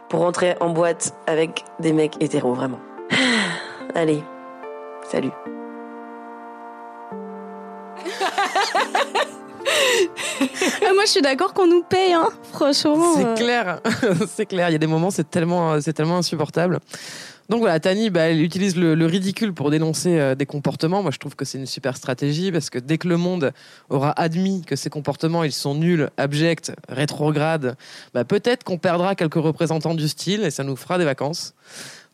[0.08, 2.80] pour rentrer en boîte avec des mecs hétéros, vraiment.
[3.94, 4.22] Allez,
[5.10, 5.32] salut.
[10.88, 13.14] Ah, moi, je suis d'accord qu'on nous paye, hein, franchement.
[13.16, 13.34] C'est euh.
[13.34, 13.80] clair,
[14.28, 14.68] c'est clair.
[14.68, 16.78] Il y a des moments, c'est tellement, c'est tellement insupportable.
[17.48, 21.02] Donc voilà, Tani, bah, elle utilise le, le ridicule pour dénoncer euh, des comportements.
[21.02, 23.52] Moi, je trouve que c'est une super stratégie parce que dès que le monde
[23.88, 27.76] aura admis que ces comportements, ils sont nuls, abjects, rétrogrades,
[28.14, 31.54] bah, peut-être qu'on perdra quelques représentants du style et ça nous fera des vacances.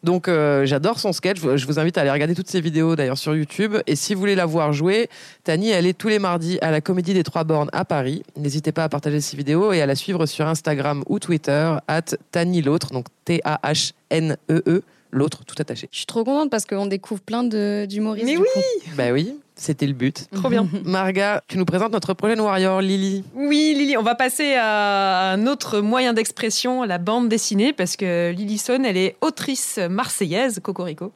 [0.02, 1.38] Donc euh, j'adore son sketch.
[1.40, 3.76] Je vous invite à aller regarder toutes ses vidéos d'ailleurs sur YouTube.
[3.86, 5.08] Et si vous voulez la voir jouer,
[5.44, 8.24] Tani, elle est tous les mardis à la Comédie des Trois Bornes à Paris.
[8.36, 12.02] N'hésitez pas à partager ses vidéos et à la suivre sur Instagram ou Twitter at
[12.32, 15.88] Tani l'autre, donc T-A-H-N-E-E, l'autre tout attaché.
[15.92, 18.24] Je suis trop contente parce qu'on découvre plein de- d'humoristes.
[18.26, 18.90] Mais du oui coup.
[18.96, 20.26] Bah oui, c'était le but.
[20.34, 20.66] Trop bien.
[20.84, 23.24] Marga, tu nous présentes notre prochaine warrior, Lily.
[23.34, 28.32] Oui, Lily, on va passer à un autre moyen d'expression, la bande dessinée, parce que
[28.32, 31.12] Lily Son, elle est autrice marseillaise, Cocorico.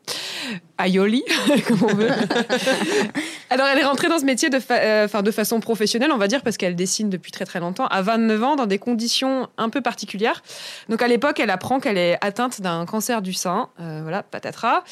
[0.79, 1.25] Aioli,
[1.69, 2.09] comme on veut.
[3.51, 6.19] Alors, elle est rentrée dans ce métier de, fa- euh, enfin, de façon professionnelle, on
[6.19, 9.49] va dire, parce qu'elle dessine depuis très très longtemps, à 29 ans, dans des conditions
[9.57, 10.43] un peu particulières.
[10.89, 14.83] Donc, à l'époque, elle apprend qu'elle est atteinte d'un cancer du sein, euh, voilà, patatras.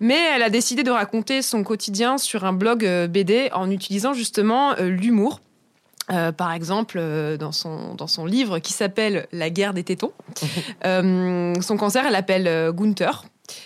[0.00, 4.14] Mais elle a décidé de raconter son quotidien sur un blog euh, BD en utilisant
[4.14, 5.40] justement euh, l'humour.
[6.12, 10.12] Euh, par exemple, euh, dans, son, dans son livre qui s'appelle La guerre des tétons,
[10.84, 13.24] euh, son cancer, elle l'appelle euh, Gunther.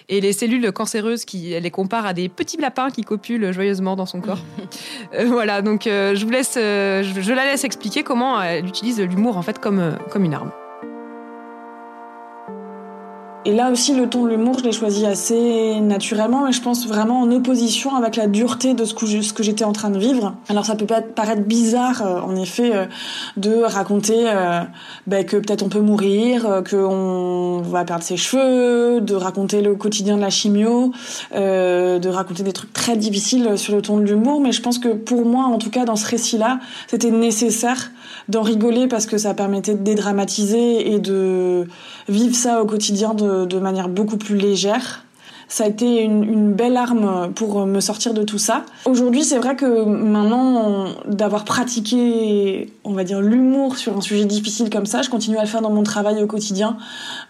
[0.08, 3.96] Et les cellules cancéreuses, qui, elle les compare à des petits lapins qui copulent joyeusement
[3.96, 4.40] dans son corps.
[5.12, 8.64] Euh, voilà, donc euh, je vous laisse, euh, je, je la laisse expliquer comment elle
[8.64, 10.52] utilise l'humour en fait comme, euh, comme une arme.
[13.46, 16.86] Et là aussi, le ton de l'humour, je l'ai choisi assez naturellement, mais je pense
[16.86, 20.34] vraiment en opposition avec la dureté de ce que, j'étais en train de vivre.
[20.50, 22.84] Alors ça peut paraître bizarre, euh, en effet, euh,
[23.38, 24.60] de raconter euh,
[25.06, 30.16] ben, que peut-être on peut mourir, qu'on va perdre ses cheveux, de raconter le quotidien
[30.16, 30.92] de la chimio,
[31.32, 34.88] de raconter des trucs très difficiles sur le ton de l'humour, mais je pense que
[34.88, 37.90] pour moi, en tout cas dans ce récit-là, c'était nécessaire
[38.30, 41.66] d'en rigoler parce que ça permettait de dédramatiser et de
[42.08, 45.04] vivre ça au quotidien de, manière beaucoup plus légère.
[45.50, 48.64] Ça a été une, belle arme pour me sortir de tout ça.
[48.84, 54.70] Aujourd'hui, c'est vrai que maintenant, d'avoir pratiqué, on va dire, l'humour sur un sujet difficile
[54.70, 56.76] comme ça, je continue à le faire dans mon travail au quotidien.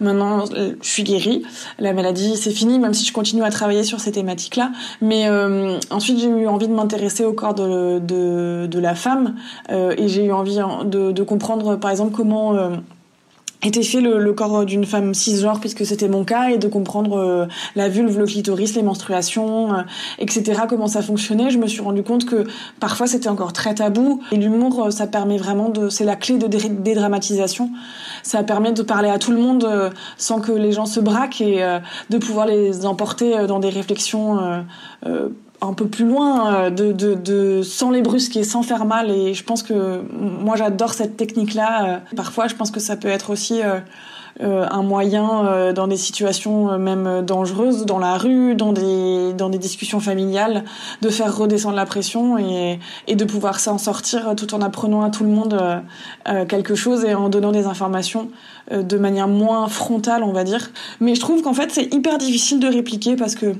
[0.00, 1.44] Maintenant, euh, je suis guérie.
[1.78, 4.70] La maladie, c'est fini, même si je continue à travailler sur ces thématiques-là.
[5.00, 9.36] Mais euh, ensuite, j'ai eu envie de m'intéresser au corps de, la femme
[9.70, 12.54] euh, et j'ai eu envie de, comprendre, par exemple, comment...
[13.62, 17.18] était fait le, le corps d'une femme cisgenre puisque c'était mon cas et de comprendre
[17.18, 17.46] euh,
[17.76, 19.82] la vulve, le clitoris, les menstruations, euh,
[20.18, 20.62] etc.
[20.68, 21.50] Comment ça fonctionnait.
[21.50, 22.46] Je me suis rendu compte que
[22.80, 26.38] parfois c'était encore très tabou et l'humour euh, ça permet vraiment de c'est la clé
[26.38, 27.70] de dé- dédramatisation.
[28.22, 31.40] Ça permet de parler à tout le monde euh, sans que les gens se braquent
[31.40, 34.64] et euh, de pouvoir les emporter dans des réflexions
[35.60, 39.10] un peu plus loin, euh, de, de, de, sans les brusquer, sans faire mal.
[39.10, 41.84] Et je pense que moi, j'adore cette technique-là.
[41.84, 43.80] Euh, Parfois, je pense que ça peut être aussi euh,
[44.70, 50.00] un moyen dans des situations même dangereuses, dans la rue, dans des, dans des discussions
[50.00, 50.64] familiales,
[51.02, 55.10] de faire redescendre la pression et, et de pouvoir s'en sortir tout en apprenant à
[55.10, 55.60] tout le monde
[56.48, 58.30] quelque chose et en donnant des informations
[58.72, 60.70] de manière moins frontale, on va dire.
[61.00, 63.54] Mais je trouve qu'en fait, c'est hyper difficile de répliquer parce que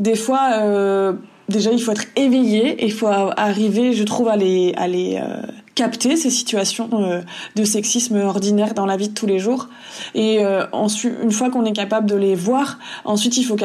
[0.00, 1.12] des fois, euh,
[1.48, 5.20] déjà, il faut être éveillé et il faut arriver, je trouve, à les, à les
[5.22, 5.42] euh,
[5.74, 7.20] capter, ces situations euh,
[7.54, 9.68] de sexisme ordinaire dans la vie de tous les jours.
[10.14, 10.40] Et
[10.72, 13.56] ensuite, une fois qu'on est capable de les voir, ensuite, il faut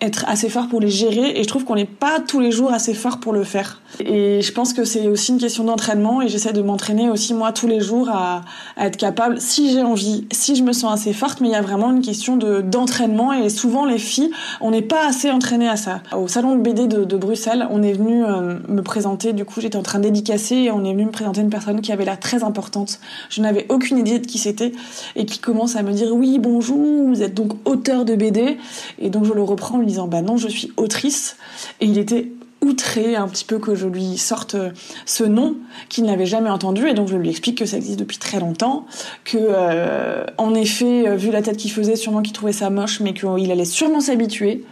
[0.00, 1.38] être assez fort pour les gérer.
[1.38, 3.80] Et je trouve qu'on n'est pas tous les jours assez fort pour le faire.
[4.00, 7.52] Et je pense que c'est aussi une question d'entraînement et j'essaie de m'entraîner aussi, moi,
[7.52, 8.42] tous les jours à,
[8.76, 11.62] être capable, si j'ai envie, si je me sens assez forte, mais il y a
[11.62, 14.30] vraiment une question de d'entraînement et souvent les filles,
[14.60, 16.00] on n'est pas assez entraînées à ça.
[16.16, 19.60] Au salon de BD de, de Bruxelles, on est venu euh, me présenter, du coup
[19.60, 22.04] j'étais en train de dédicacer et on est venu me présenter une personne qui avait
[22.04, 23.00] l'air très importante.
[23.30, 24.72] Je n'avais aucune idée de qui c'était
[25.16, 28.58] et qui commence à me dire oui bonjour, vous êtes donc auteur de BD
[28.98, 31.36] et donc je le reprends disant bah non je suis autrice.
[31.80, 34.70] Et il était outré un petit peu que je lui sorte euh,
[35.06, 35.56] ce nom
[35.88, 36.88] qu'il n'avait jamais entendu.
[36.88, 38.86] Et donc je lui explique que ça existe depuis très longtemps
[39.24, 43.00] que euh, en effet euh, vu la tête qu'il faisait sûrement qu'il trouvait ça moche
[43.00, 44.64] mais qu'il allait sûrement s'habituer.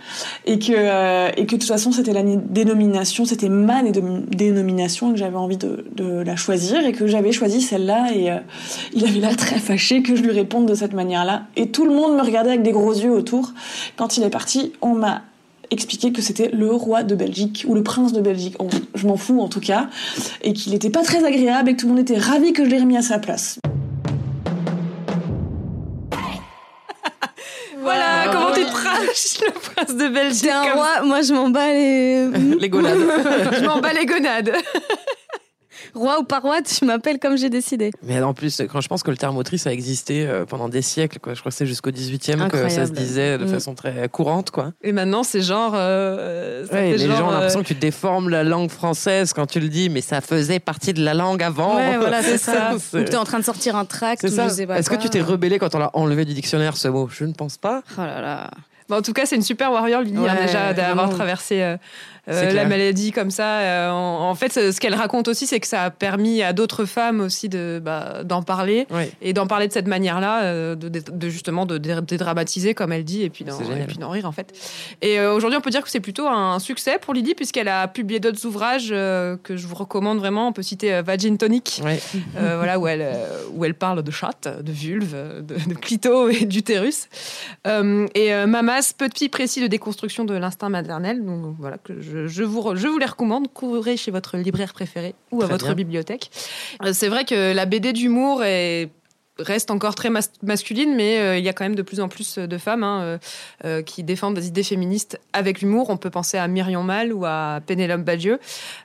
[0.47, 5.19] Et que et que de toute façon c'était la dénomination c'était ma dénomination et que
[5.19, 8.09] j'avais envie de, la choisir et que j'avais choisi celle-là.
[8.15, 8.31] Et
[8.93, 11.45] il avait l'air très fâché que je lui réponde de cette manière-là.
[11.57, 13.53] Et tout le monde me regardait avec des gros yeux autour.
[13.97, 15.23] Quand il est parti on m'a
[15.71, 18.57] expliqué que c'était le roi de Belgique ou le prince de Belgique.
[18.95, 19.89] je m'en fous en tout cas.
[20.43, 22.71] Et qu'il n'était pas très agréable et que tout le monde était ravi que je
[22.71, 23.59] l'ai remis à sa place.
[27.79, 31.73] Voilà, comment tu te le prince de Belgique C'est un roi, moi je m'en bats
[31.73, 32.29] les...
[32.61, 32.99] les gonades.
[33.53, 34.53] je m'en bats les gonades.
[35.97, 37.91] Roi ou pas roi, tu m'appelles comme j'ai décidé.
[38.03, 40.83] Mais en plus, quand je pense que le terme autrice a existé euh, pendant des
[40.83, 41.35] siècles, quoi.
[41.35, 43.49] je crois que c'est jusqu'au 18e que ça se disait de mm.
[43.49, 44.51] façon très courante.
[44.51, 44.73] Quoi.
[44.83, 45.73] Et maintenant, c'est genre.
[45.75, 49.69] Euh, les gens ont l'impression euh, que tu déformes la langue française quand tu le
[49.69, 51.77] dis, mais ça faisait partie de la langue avant.
[51.77, 52.75] Ouais, voilà, c'est ça.
[52.75, 54.25] Ou tu es en train de sortir un tract.
[54.25, 57.09] Est-ce que tu t'es rebellé quand on l'a enlevé du dictionnaire ce mot?
[57.11, 57.83] Je ne pense pas.
[57.97, 58.51] Oh là là.
[58.91, 61.77] en tout cas, c'est une super warrior, Lily, hein, déjà, d'avoir traversé euh,
[62.27, 63.61] la maladie comme ça.
[63.61, 67.21] Euh, en, fait, ce qu'elle raconte aussi, c'est que ça a permis à d'autres femmes
[67.21, 68.87] aussi de bah, d'en parler
[69.23, 73.23] et d'en parler de cette manière-là, euh, de, de, justement de dédramatiser comme elle dit
[73.23, 74.53] et puis d'en rire en fait.
[75.03, 78.21] Et aujourd'hui, on peut dire que c'est plutôt un succès pour Lydie puisqu'elle a publié
[78.21, 80.49] d'autres ouvrages que je vous recommande vraiment.
[80.49, 81.83] On peut citer Vagin Tonic,
[82.35, 83.07] voilà où elle
[83.55, 87.09] où elle parle de chatte, de vulve, de, de clito et d'utérus.
[87.67, 91.25] et Mamas, petit précis de déconstruction de l'instinct maternel.
[91.25, 93.49] Donc voilà que je je, vous, je vous les recommande.
[93.53, 96.31] Courez chez votre libraire préféré ou à votre bibliothèque.
[96.83, 98.91] Euh, c'est vrai que la BD d'humour est
[99.39, 100.11] reste encore très
[100.43, 103.01] masculine, mais euh, il y a quand même de plus en plus de femmes hein,
[103.03, 103.19] euh,
[103.65, 105.91] euh, qui défendent des idées féministes avec l'humour.
[105.91, 108.39] On peut penser à Myriam Mal ou à Pénélope Badieu.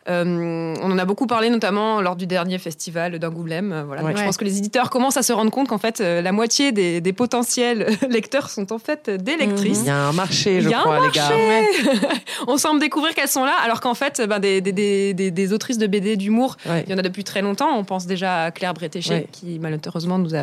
[0.08, 3.84] on en a beaucoup parlé, notamment lors du dernier festival d'Angoulême.
[3.88, 4.16] Voilà.
[4.16, 7.14] Je pense que les éditeurs commencent à se rendre compte qu'en fait, la moitié des,
[7.14, 9.82] potentiels lecteurs sont en fait des lectrices.
[9.82, 11.30] Il y a un marché, je crois, les gars.
[12.48, 15.88] on semble découvrir qu'elles sont là, alors qu'en fait, ben, des, des, des, autrices de
[15.88, 17.78] BD d'humour, il y en a depuis très longtemps.
[17.78, 20.41] On pense déjà à Claire Bretéché, qui malheureusement nous a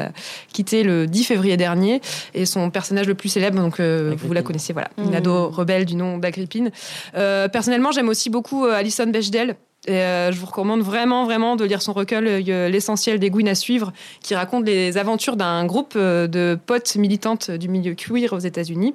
[0.52, 2.00] quitté le 10 février dernier.
[2.34, 5.84] Et son personnage le plus célèbre, donc euh, vous la connaissez, voilà, une ado rebelle
[5.84, 6.70] du nom d'Agrippine.
[7.14, 9.56] Euh, personnellement, j'aime aussi beaucoup euh, Alison Bechdel.
[9.86, 13.92] Et je vous recommande vraiment, vraiment de lire son recueil L'essentiel des Gouines à suivre,
[14.20, 18.94] qui raconte les aventures d'un groupe de potes militantes du milieu queer aux États-Unis.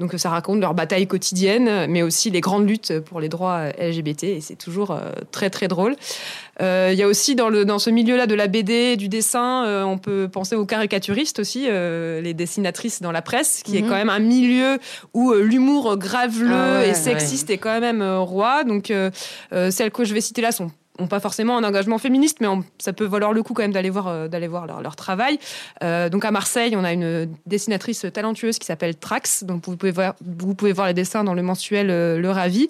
[0.00, 4.24] Donc ça raconte leur bataille quotidienne, mais aussi les grandes luttes pour les droits LGBT.
[4.24, 4.98] Et c'est toujours
[5.30, 5.94] très, très drôle.
[6.62, 9.64] Euh, il y a aussi dans, le, dans ce milieu-là de la BD, du dessin,
[9.66, 13.82] euh, on peut penser aux caricaturistes aussi, euh, les dessinatrices dans la presse, qui est
[13.82, 13.88] mhm.
[13.88, 14.78] quand même un milieu
[15.12, 18.64] où l'humour graveleux ah et sexiste est quand même roi.
[18.64, 18.92] Donc
[19.50, 20.70] celles que je vais citer là sont
[21.02, 22.46] n'ont pas forcément un engagement féministe, mais
[22.78, 25.38] ça peut valoir le coup quand même d'aller voir, euh, d'aller voir leur, travail.
[25.82, 29.92] Euh, donc à Marseille, on a une dessinatrice talentueuse qui s'appelle Trax, donc vous pouvez
[29.92, 32.68] voir, vous pouvez voir les dessins dans le mensuel euh, Le Ravi.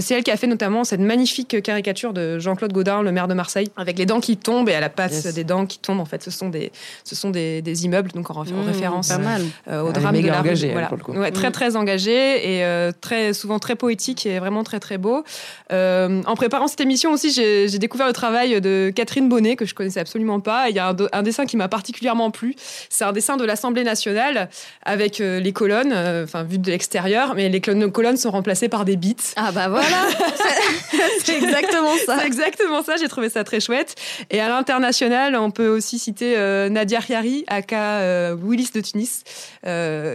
[0.00, 3.34] c'est elle qui a fait notamment cette magnifique caricature de Jean-Claude Gaudin, le maire de
[3.34, 6.00] Marseille, avec les dents qui tombent et à la passe des dents qui tombent.
[6.00, 6.72] En fait, ce sont des,
[7.04, 10.90] ce sont des, des immeubles, donc en, mmh, référence au drame de la engagée, voilà.
[11.08, 11.52] Ouais, très mmh.
[11.52, 15.24] très engagé et très souvent très poétique et vraiment très très beau.
[15.70, 19.74] en préparant cette émission aussi, j'ai j'ai découvert le travail de Catherine Bonnet, que je
[19.74, 20.70] connaissais absolument pas.
[20.70, 22.54] Il y a un, dessin qui m'a particulièrement plu.
[22.88, 24.48] C'est un dessin de l'Assemblée nationale
[24.84, 28.84] avec euh, les colonnes, euh, enfin, vues de l'extérieur, mais les colonnes sont remplacées par
[28.84, 29.16] des bits.
[29.34, 29.86] Ah bah voilà
[31.24, 32.20] C'est exactement ça.
[32.20, 33.96] C'est exactement ça, j'ai trouvé ça très chouette.
[34.30, 39.24] Et à l'international, on peut aussi citer euh, Nadia Riari, aka Willis de Tunis,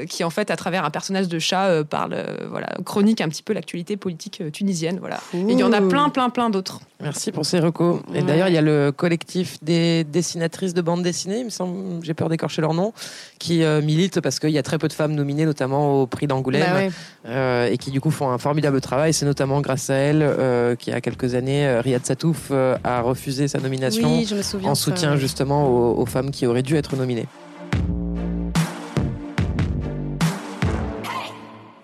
[0.07, 2.15] qui en fait, à travers un personnage de chat, parle,
[2.49, 4.99] voilà, chronique un petit peu l'actualité politique tunisienne.
[5.01, 5.19] Voilà.
[5.33, 6.79] Et il y en a plein, plein, plein d'autres.
[7.01, 8.01] Merci pour ces recos.
[8.13, 12.03] Et d'ailleurs, il y a le collectif des dessinatrices de bande dessinée, il me semble,
[12.03, 12.91] j'ai peur d'écorcher leur nom,
[13.39, 16.27] qui euh, milite parce qu'il y a très peu de femmes nominées, notamment au prix
[16.27, 19.13] d'Angoulême, bah euh, et qui du coup font un formidable travail.
[19.13, 23.01] C'est notamment grâce à elle euh, qui, il y a quelques années, Riyad Satouf a
[23.01, 24.21] refusé sa nomination
[24.63, 27.27] en soutien justement aux femmes qui auraient dû être nominées.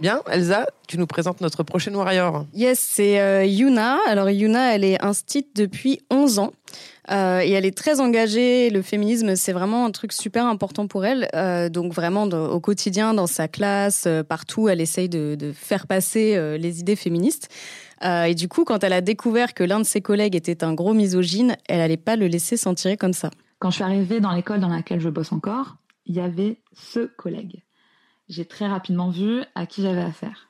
[0.01, 2.45] Bien, Elsa, tu nous présentes notre prochaine warrior.
[2.53, 3.97] Yes, c'est euh, Yuna.
[4.08, 6.51] Alors Yuna, elle est instite depuis 11 ans.
[7.12, 8.69] Euh, et elle est très engagée.
[8.71, 11.29] Le féminisme, c'est vraiment un truc super important pour elle.
[11.34, 16.58] Euh, donc vraiment, au quotidien, dans sa classe, partout, elle essaye de, de faire passer
[16.58, 17.47] les idées féministes.
[18.03, 20.93] et du coup, quand elle a découvert que l'un de ses collègues était un gros
[20.93, 23.31] misogyne, elle n'allait pas le laisser s'en tirer comme ça.
[23.60, 27.05] Quand je suis arrivée dans l'école dans laquelle je bosse encore, il y avait ce
[27.05, 27.64] collègue
[28.28, 30.50] j'ai très rapidement vu à qui j'avais affaire.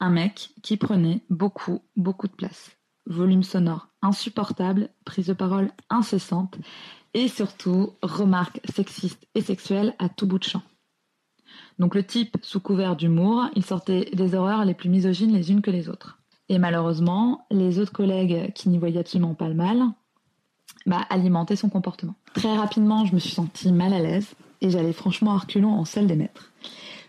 [0.00, 2.72] Un mec qui prenait beaucoup, beaucoup de place.
[3.06, 6.58] Volume sonore insupportable, prise de parole incessante
[7.14, 10.62] et surtout remarques sexistes et sexuelles à tout bout de champ.
[11.78, 15.62] Donc le type, sous couvert d'humour, il sortait des horreurs les plus misogynes les unes
[15.62, 16.18] que les autres.
[16.48, 19.82] Et malheureusement, les autres collègues qui n'y voyaient absolument pas le mal,
[20.86, 22.14] bah, alimentaient son comportement.
[22.34, 25.84] Très rapidement, je me suis sentie mal à l'aise et j'allais franchement à reculons en
[25.84, 26.52] salle des maîtres.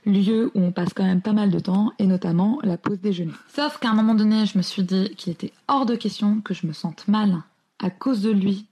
[0.06, 3.34] Lieu où on passe quand même pas mal de temps et notamment la pause déjeuner.
[3.54, 6.54] Sauf qu'à un moment donné, je me suis dit qu'il était hors de question que
[6.54, 7.42] je me sente mal
[7.84, 8.68] à cause de lui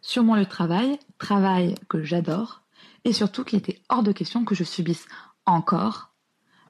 [0.00, 2.62] sur mon lieu de travail, travail que j'adore,
[3.04, 5.06] et surtout qu'il était hors de question que je subisse
[5.44, 6.10] encore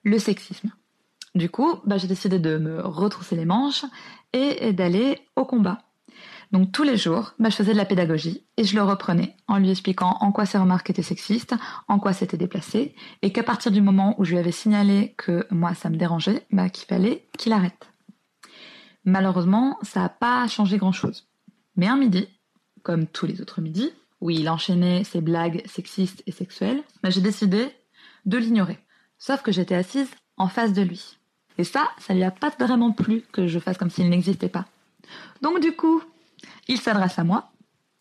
[0.03, 0.71] le sexisme.
[1.35, 3.85] Du coup, bah, j'ai décidé de me retrousser les manches
[4.33, 5.79] et d'aller au combat.
[6.53, 9.59] Donc tous les jours, bah, je faisais de la pédagogie et je le reprenais en
[9.59, 11.55] lui expliquant en quoi ses remarques étaient sexistes,
[11.87, 15.47] en quoi c'était déplacé, et qu'à partir du moment où je lui avais signalé que
[15.51, 17.91] moi ça me dérangeait, bah, qu'il fallait qu'il arrête.
[19.05, 21.29] Malheureusement, ça n'a pas changé grand-chose.
[21.77, 22.29] Mais un midi,
[22.83, 27.21] comme tous les autres midis, où il enchaînait ses blagues sexistes et sexuelles, bah, j'ai
[27.21, 27.69] décidé
[28.27, 28.79] de l'ignorer.
[29.19, 31.19] Sauf que j'étais assise en face de lui.
[31.59, 34.67] Et ça, ça lui a pas vraiment plu que je fasse comme s'il n'existait pas.
[35.43, 36.03] Donc du coup,
[36.69, 37.53] il s'adresse à moi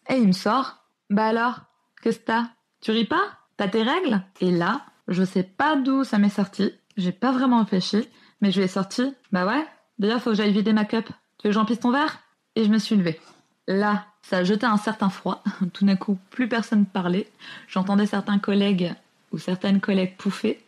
[0.10, 1.62] et il me sort Bah alors,
[2.02, 2.50] qu'est-ce que t'as?
[2.82, 3.22] Tu ris pas?
[3.58, 4.22] T'as tes règles?
[4.42, 8.08] Et là, je sais pas d'où ça m'est sorti, j'ai pas vraiment réfléchi,
[8.42, 9.66] mais je lui ai sorti Bah ouais,
[9.98, 11.08] d'ailleurs faut que j'aille vider ma cup.
[11.38, 12.20] Tu veux que j'empisse ton verre?
[12.56, 13.20] Et je me suis levée.
[13.68, 15.44] Là, ça a jeté un certain froid.
[15.74, 17.30] Tout d'un coup, plus personne parlait.
[17.68, 18.94] J'entendais certains collègues
[19.32, 20.64] ou certaines collègues pouffer.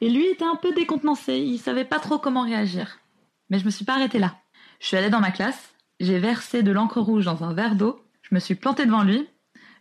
[0.00, 2.98] Et lui était un peu décontenancé, il savait pas trop comment réagir.
[3.50, 4.36] Mais je me suis pas arrêtée là.
[4.80, 8.00] Je suis allée dans ma classe, j'ai versé de l'encre rouge dans un verre d'eau,
[8.22, 9.28] je me suis plantée devant lui,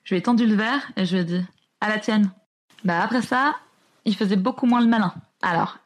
[0.04, 1.46] je lui ai tendu le verre et je lui ai dit
[1.82, 2.32] À la tienne.
[2.84, 3.56] Bah après ça,
[4.06, 5.14] il faisait beaucoup moins le malin.
[5.42, 5.80] Alors,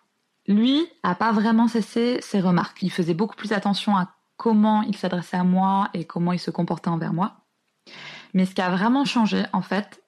[0.47, 2.81] lui a pas vraiment cessé ses remarques.
[2.81, 6.51] Il faisait beaucoup plus attention à comment il s'adressait à moi et comment il se
[6.51, 7.37] comportait envers moi.
[8.33, 10.03] Mais ce qui a vraiment changé, en fait,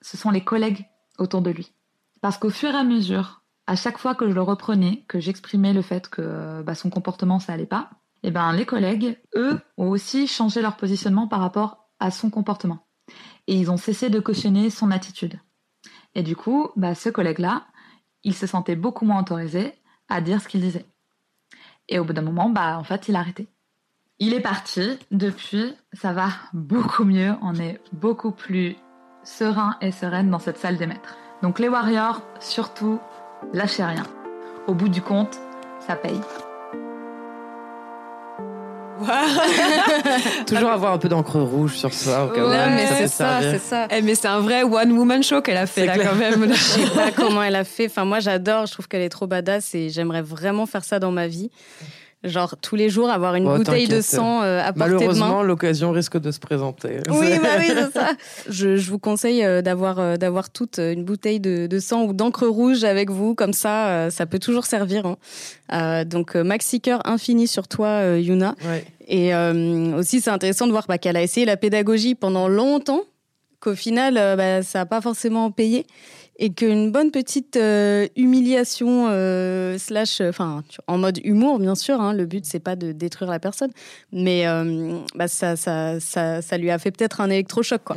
[0.00, 0.86] ce sont les collègues
[1.18, 1.72] autour de lui.
[2.20, 5.72] Parce qu'au fur et à mesure, à chaque fois que je le reprenais, que j'exprimais
[5.72, 7.90] le fait que bah, son comportement ça allait pas,
[8.22, 12.86] eh ben les collègues, eux, ont aussi changé leur positionnement par rapport à son comportement.
[13.46, 15.38] Et ils ont cessé de cautionner son attitude.
[16.14, 17.66] Et du coup, bah, ce collègue-là,
[18.24, 19.74] il se sentait beaucoup moins autorisé
[20.08, 20.86] à dire ce qu'il disait.
[21.88, 23.48] Et au bout d'un moment, bah, en fait, il a arrêté.
[24.18, 24.98] Il est parti.
[25.10, 27.34] Depuis, ça va beaucoup mieux.
[27.40, 28.76] On est beaucoup plus
[29.22, 31.16] serein et sereine dans cette salle des maîtres.
[31.42, 32.98] Donc les warriors, surtout,
[33.52, 34.04] lâchez rien.
[34.66, 35.38] Au bout du compte,
[35.80, 36.20] ça paye.
[40.46, 42.48] Toujours avoir un peu d'encre rouge sur ça au cas où.
[42.48, 43.50] Ouais, mais ça c'est ça, servir.
[43.52, 43.88] c'est ça.
[43.90, 46.10] Eh, mais c'est un vrai one woman show qu'elle a fait là clair.
[46.10, 46.48] quand même.
[46.52, 47.86] Je sais pas comment elle a fait.
[47.86, 48.66] Enfin, moi, j'adore.
[48.66, 51.50] Je trouve qu'elle est trop badass et j'aimerais vraiment faire ça dans ma vie.
[52.24, 55.36] Genre, tous les jours, avoir une Bon, bouteille de sang euh, à portée de Malheureusement,
[55.36, 55.42] main.
[55.44, 56.98] l'occasion risque de se présenter.
[57.10, 58.10] Oui, bah oui, c'est ça.
[58.48, 62.12] Je, je vous conseille euh, d'avoir euh, d'avoir toute une bouteille de, de sang ou
[62.12, 65.06] d'encre rouge avec vous, comme ça, euh, ça peut toujours servir.
[65.70, 66.04] hein.
[66.06, 68.56] Donc maxi cœur infini sur toi, Yuna.
[68.66, 68.84] Ouais.
[69.06, 69.32] Et
[69.94, 73.02] aussi, c'est intéressant de voir bah, qu'elle a essayé la pédagogie pendant longtemps,
[73.60, 75.86] qu'au final, bah, ça n'a pas forcément payé.
[76.40, 82.00] Et qu'une bonne petite euh, humiliation, euh, slash, enfin, tu- en mode humour, bien sûr,
[82.00, 83.70] hein, le but, c'est pas de détruire la personne,
[84.12, 87.96] mais euh, bah, ça, ça, ça, ça lui a fait peut-être un électrochoc, quoi.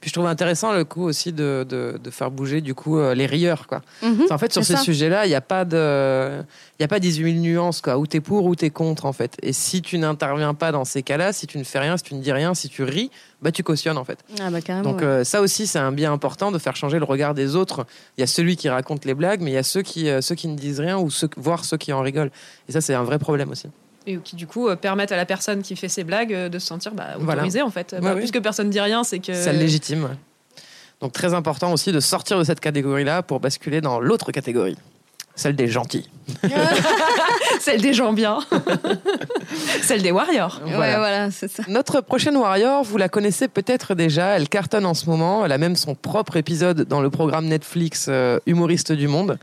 [0.00, 3.14] Puis je trouve intéressant le coup aussi de, de, de faire bouger du coup euh,
[3.14, 3.82] les rieurs quoi.
[4.02, 4.80] Mhm, en fait sur ces ça.
[4.82, 6.42] sujets-là, il n'y a pas de
[6.78, 9.36] il a pas 18 000 nuances quoi, où t'es pour ou t'es contre en fait.
[9.42, 12.14] Et si tu n'interviens pas dans ces cas-là, si tu ne fais rien, si tu
[12.14, 13.10] ne dis rien, si tu ris,
[13.42, 14.18] bah tu cautionnes en fait.
[14.40, 14.90] Ah bah carrément.
[14.90, 15.06] Donc ouais.
[15.06, 17.86] euh, ça aussi c'est un bien important de faire changer le regard des autres.
[18.16, 20.20] Il y a celui qui raconte les blagues, mais il y a ceux qui euh,
[20.20, 22.30] ceux qui ne disent rien ou ceux, voire ceux qui en rigolent.
[22.68, 23.68] Et ça c'est un vrai problème aussi.
[24.06, 26.58] Et qui du coup euh, permettent à la personne qui fait ses blagues euh, de
[26.58, 27.40] se sentir bah, Voilà.
[27.40, 27.94] autorisée en fait.
[28.00, 28.20] Bah, ouais.
[28.20, 29.34] Puisque personne dit rien, c'est que.
[29.34, 30.16] Ça le légitime.
[31.00, 34.76] Donc très important aussi de sortir de cette catégorie-là pour basculer dans l'autre catégorie,
[35.36, 36.08] celle des gentils.
[37.60, 38.38] Celle des gens bien.
[39.82, 40.60] Celle des warriors.
[40.64, 41.62] Ouais, voilà, c'est ça.
[41.68, 45.58] Notre prochaine Warrior, vous la connaissez peut-être déjà, elle cartonne en ce moment, elle a
[45.58, 49.38] même son propre épisode dans le programme Netflix euh, Humoriste du Monde.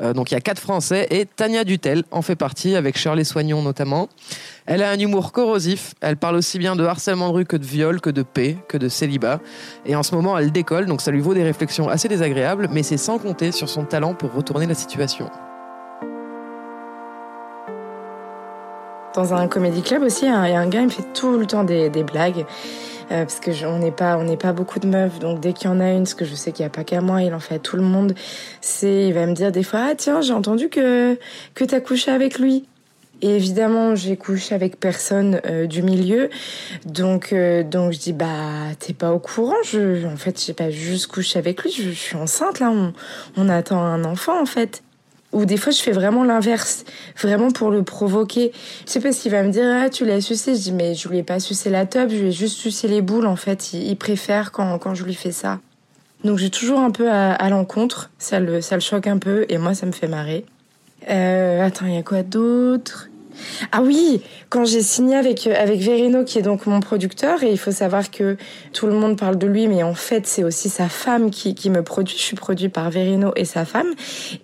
[0.00, 3.24] Euh, donc il y a quatre Français et Tania Dutel en fait partie, avec Shirley
[3.24, 4.08] Soignon notamment.
[4.68, 7.64] Elle a un humour corrosif, elle parle aussi bien de harcèlement de rue que de
[7.64, 9.38] viol, que de paix, que de célibat.
[9.84, 12.82] Et en ce moment, elle décolle, donc ça lui vaut des réflexions assez désagréables, mais
[12.82, 15.30] c'est sans compter sur son talent pour retourner la situation.
[19.14, 21.46] Dans un comédie club aussi, il y a un gars, il me fait tout le
[21.46, 22.44] temps des, blagues.
[23.12, 25.70] Euh, parce que on n'est pas on n'est pas beaucoup de meufs donc dès qu'il
[25.70, 27.32] y en a une parce que je sais qu'il n'y a pas qu'à moi il
[27.34, 28.16] en fait à tout le monde
[28.60, 31.16] c'est il va me dire des fois ah tiens j'ai entendu que
[31.54, 32.64] que t'as couché avec lui
[33.22, 36.28] Et évidemment, j'ai couché avec personne euh, du milieu,
[36.84, 39.54] donc euh, donc je dis bah t'es pas au courant.
[39.64, 41.72] Je, en fait, j'ai pas juste couché avec lui.
[41.72, 42.70] Je, suis enceinte là.
[42.70, 42.92] On,
[43.36, 44.82] on attend un enfant en fait.
[45.32, 46.84] Ou des fois, je fais vraiment l'inverse,
[47.20, 48.52] vraiment pour le provoquer.
[48.86, 49.64] Je sais pas qu'il va me dire.
[49.66, 50.54] Ah, tu l'as sucé.
[50.54, 52.10] Je dis mais je lui ai pas sucé la top.
[52.10, 53.26] Je lui ai juste sucé les boules.
[53.26, 55.60] En fait, il, il préfère quand quand je lui fais ça.
[56.22, 58.10] Donc j'ai toujours un peu à, à l'encontre.
[58.18, 60.44] Ça le ça le choque un peu et moi ça me fait marrer.
[61.08, 63.08] Euh, attends, il y a quoi d'autre?
[63.72, 67.58] Ah oui, quand j'ai signé avec avec Verino qui est donc mon producteur et il
[67.58, 68.36] faut savoir que
[68.72, 71.70] tout le monde parle de lui mais en fait c'est aussi sa femme qui qui
[71.70, 73.88] me produit, je suis produit par Verino et sa femme.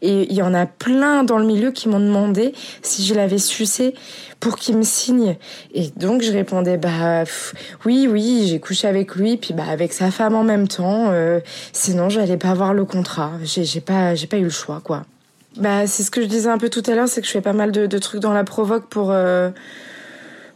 [0.03, 3.39] Et il y en a plein dans le milieu qui m'ont demandé si je l'avais
[3.39, 3.95] sucé
[4.41, 5.37] pour qu'il me signe.
[5.75, 7.25] Et donc je répondais bah
[7.85, 11.11] oui oui, j'ai couché avec lui puis bah avec sa femme en même temps.
[11.11, 11.41] Euh,
[11.73, 13.33] sinon j'allais pas avoir le contrat.
[13.43, 15.05] J'ai pas j'ai pas eu le choix quoi.
[15.57, 17.43] Bah, c'est ce que je disais un peu tout à l'heure, c'est que je fais
[17.43, 19.51] pas mal de, de trucs dans la provoque pour euh,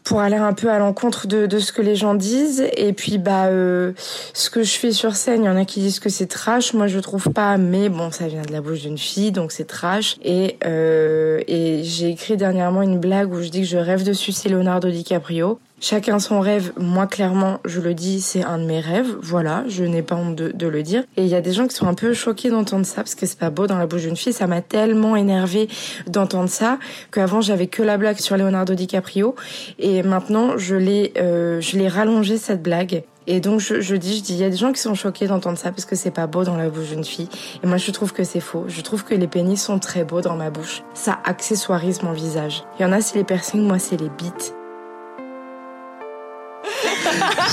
[0.04, 2.64] pour aller un peu à l'encontre de, de ce que les gens disent.
[2.76, 3.92] Et puis bah euh,
[4.32, 6.72] ce que je fais sur scène, il y en a qui disent que c'est trash,
[6.72, 9.66] moi je trouve pas, mais bon ça vient de la bouche d'une fille, donc c'est
[9.66, 10.16] trash.
[10.22, 14.14] Et euh, et j'ai écrit dernièrement une blague où je dis que je rêve de
[14.14, 15.58] sucer Leonardo DiCaprio.
[15.78, 16.72] Chacun son rêve.
[16.78, 19.14] Moi, clairement, je le dis, c'est un de mes rêves.
[19.20, 21.04] Voilà, je n'ai pas honte de, de le dire.
[21.18, 23.26] Et il y a des gens qui sont un peu choqués d'entendre ça parce que
[23.26, 24.32] c'est pas beau dans la bouche d'une fille.
[24.32, 25.68] Ça m'a tellement énervé
[26.06, 26.78] d'entendre ça
[27.12, 29.34] qu'avant j'avais que la blague sur Leonardo DiCaprio
[29.78, 33.04] et maintenant je l'ai, euh, rallongé cette blague.
[33.26, 35.26] Et donc je, je dis, je dis, il y a des gens qui sont choqués
[35.26, 37.28] d'entendre ça parce que c'est pas beau dans la bouche d'une fille.
[37.62, 38.64] Et moi je trouve que c'est faux.
[38.68, 40.82] Je trouve que les pénis sont très beaux dans ma bouche.
[40.94, 42.64] Ça accessoirise mon visage.
[42.78, 44.54] Il y en a c'est les piercings, moi c'est les bites.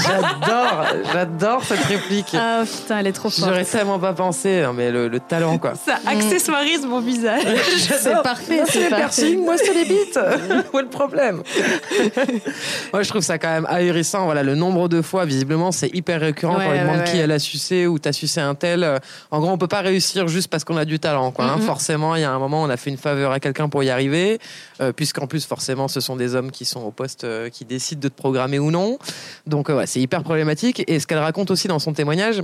[0.05, 2.35] J'adore, j'adore cette réplique.
[2.37, 3.47] Ah putain, elle est trop forte.
[3.47, 5.73] J'aurais tellement pas pensé, hein, mais le, le talent quoi.
[5.75, 7.43] Ça accessoirise mon visage.
[7.77, 8.95] C'est parfait, Moi, c'est les parfait.
[9.03, 10.19] piercings, moi c'est les bites.
[10.73, 11.43] Où est le problème
[12.93, 14.25] Moi je trouve ça quand même ahurissant.
[14.25, 17.13] Voilà, le nombre de fois, visiblement, c'est hyper récurrent Ouais, quand on demande ouais, qui
[17.13, 17.19] ouais.
[17.19, 18.99] elle a sucé ou t'as sucé un tel.
[19.31, 21.31] En gros, on peut pas réussir juste parce qu'on a du talent.
[21.31, 21.55] Quoi, hein.
[21.57, 21.63] Mhm.
[21.63, 23.89] Forcément, il y a un moment, on a fait une faveur à quelqu'un pour y
[23.89, 24.39] arriver,
[24.81, 28.01] euh, puisqu'en plus, forcément, ce sont des hommes qui sont au poste euh, qui décident
[28.01, 28.97] de te programmer ou non.
[29.47, 30.83] Donc, euh, ouais, c'est hyper problématique.
[30.87, 32.41] Et ce qu'elle raconte aussi dans son témoignage,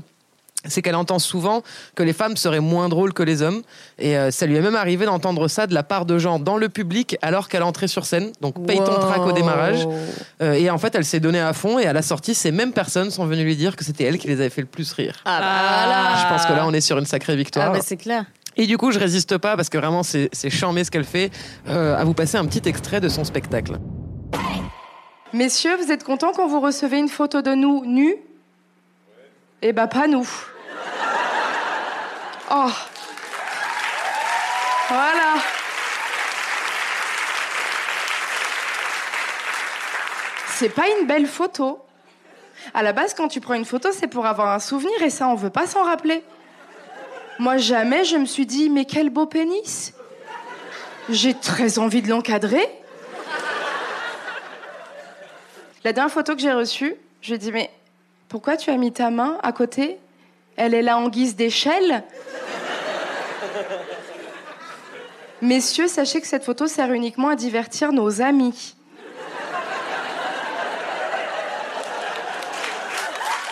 [0.65, 1.63] c'est qu'elle entend souvent
[1.95, 3.61] que les femmes seraient moins drôles que les hommes.
[3.97, 6.57] Et euh, ça lui est même arrivé d'entendre ça de la part de gens dans
[6.57, 8.33] le public alors qu'elle entrait sur scène.
[8.41, 9.87] Donc paye ton track au démarrage.
[10.41, 11.79] Euh, et en fait, elle s'est donnée à fond.
[11.79, 14.27] Et à la sortie, ces mêmes personnes sont venues lui dire que c'était elle qui
[14.27, 15.21] les avait fait le plus rire.
[15.23, 16.23] Ah bah voilà.
[16.23, 17.67] Je pense que là, on est sur une sacrée victoire.
[17.69, 18.25] Ah bah c'est clair.
[18.57, 21.31] Et du coup, je résiste pas parce que vraiment, c'est c'est charmé ce qu'elle fait.
[21.69, 23.77] euh, à vous passer un petit extrait de son spectacle.
[25.31, 28.15] Messieurs, vous êtes contents quand vous recevez une photo de nous nus?
[29.61, 30.27] Eh ben pas nous.
[32.51, 32.71] Oh.
[34.87, 35.35] Voilà.
[40.47, 41.79] C'est pas une belle photo.
[42.73, 45.27] À la base, quand tu prends une photo, c'est pour avoir un souvenir et ça,
[45.27, 46.23] on veut pas s'en rappeler.
[47.37, 49.93] Moi, jamais je me suis dit, mais quel beau pénis.
[51.07, 52.67] J'ai très envie de l'encadrer.
[55.83, 57.69] La dernière photo que j'ai reçue, je lui ai dit Mais
[58.27, 59.97] pourquoi tu as mis ta main à côté?
[60.57, 62.03] Elle est là en guise d'échelle
[65.41, 68.75] Messieurs, sachez que cette photo sert uniquement à divertir nos amis.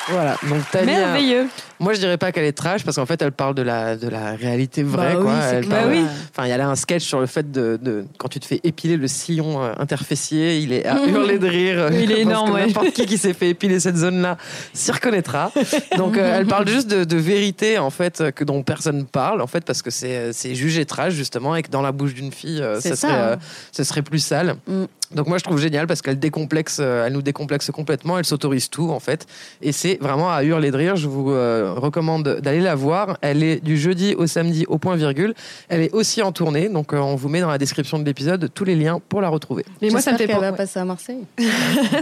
[0.09, 0.63] Voilà, donc.
[0.85, 1.47] Merveilleux.
[1.79, 4.07] Moi, je dirais pas qu'elle est trash parce qu'en fait, elle parle de la, de
[4.07, 5.13] la réalité vraie.
[5.13, 5.33] Bah oui, quoi.
[5.51, 6.03] Elle parle- Bah oui.
[6.31, 8.45] Enfin, il y a là un sketch sur le fait de, de- quand tu te
[8.45, 11.89] fais épiler le sillon euh, interfécier, il est à hurler de rire.
[11.91, 12.65] Il est pense énorme, que ouais.
[12.67, 14.37] N'importe qui qui s'est fait épiler cette zone-là
[14.73, 15.51] s'y reconnaîtra.
[15.97, 19.47] Donc, euh, elle parle juste de, de vérité en fait que dont personne parle en
[19.47, 22.31] fait parce que c'est euh, c'est jugé trash justement et que dans la bouche d'une
[22.31, 23.15] fille, euh, ça, ça, serait, hein.
[23.15, 23.35] euh,
[23.71, 24.55] ce serait plus sale.
[24.67, 24.83] Mm.
[25.15, 28.69] Donc moi je trouve génial parce qu'elle décomplexe, euh, elle nous décomplexe complètement, elle s'autorise
[28.69, 29.25] tout en fait,
[29.61, 30.95] et c'est vraiment à hurler de rire.
[30.97, 33.17] Je vous euh, recommande d'aller la voir.
[33.21, 35.33] Elle est du jeudi au samedi au point virgule.
[35.69, 38.49] Elle est aussi en tournée, donc euh, on vous met dans la description de l'épisode
[38.53, 39.65] tous les liens pour la retrouver.
[39.81, 40.49] Mais moi, ça me fait qu'elle penser.
[40.51, 41.23] va passer à Marseille.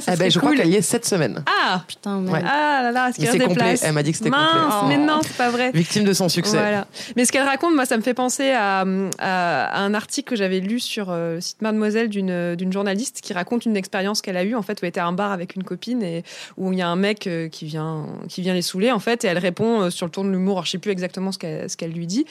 [0.08, 1.44] Ah ben, je crois qu'elle y est cette semaine.
[1.48, 2.20] Ah Putain.
[2.26, 2.42] Ouais.
[2.46, 4.98] Ah là là, est-ce qu'il Mais des places Elle m'a dit que c'était Mince, complet.
[4.98, 5.08] mais Oh.
[5.08, 5.72] non, c'est pas vrai.
[5.74, 6.58] Victime de son succès.
[6.58, 6.88] Voilà.
[7.16, 8.82] Mais ce qu'elle raconte, moi, ça me fait penser à,
[9.20, 12.95] à- à un article que j'avais lu sur euh, le site Mademoiselle d'une d'une journaliste
[12.96, 15.32] qui raconte une expérience qu'elle a eue, en fait, où elle était à un bar
[15.32, 16.24] avec une copine et
[16.58, 19.24] où il y a un mec euh, qui vient, qui vient les saouler, en fait,
[19.24, 20.56] et elle, ré- répond euh, sur le ton de l'humour.
[20.58, 22.26] Alors, Je sais plus exactement ce qu'elle ce qu'elle lui dit.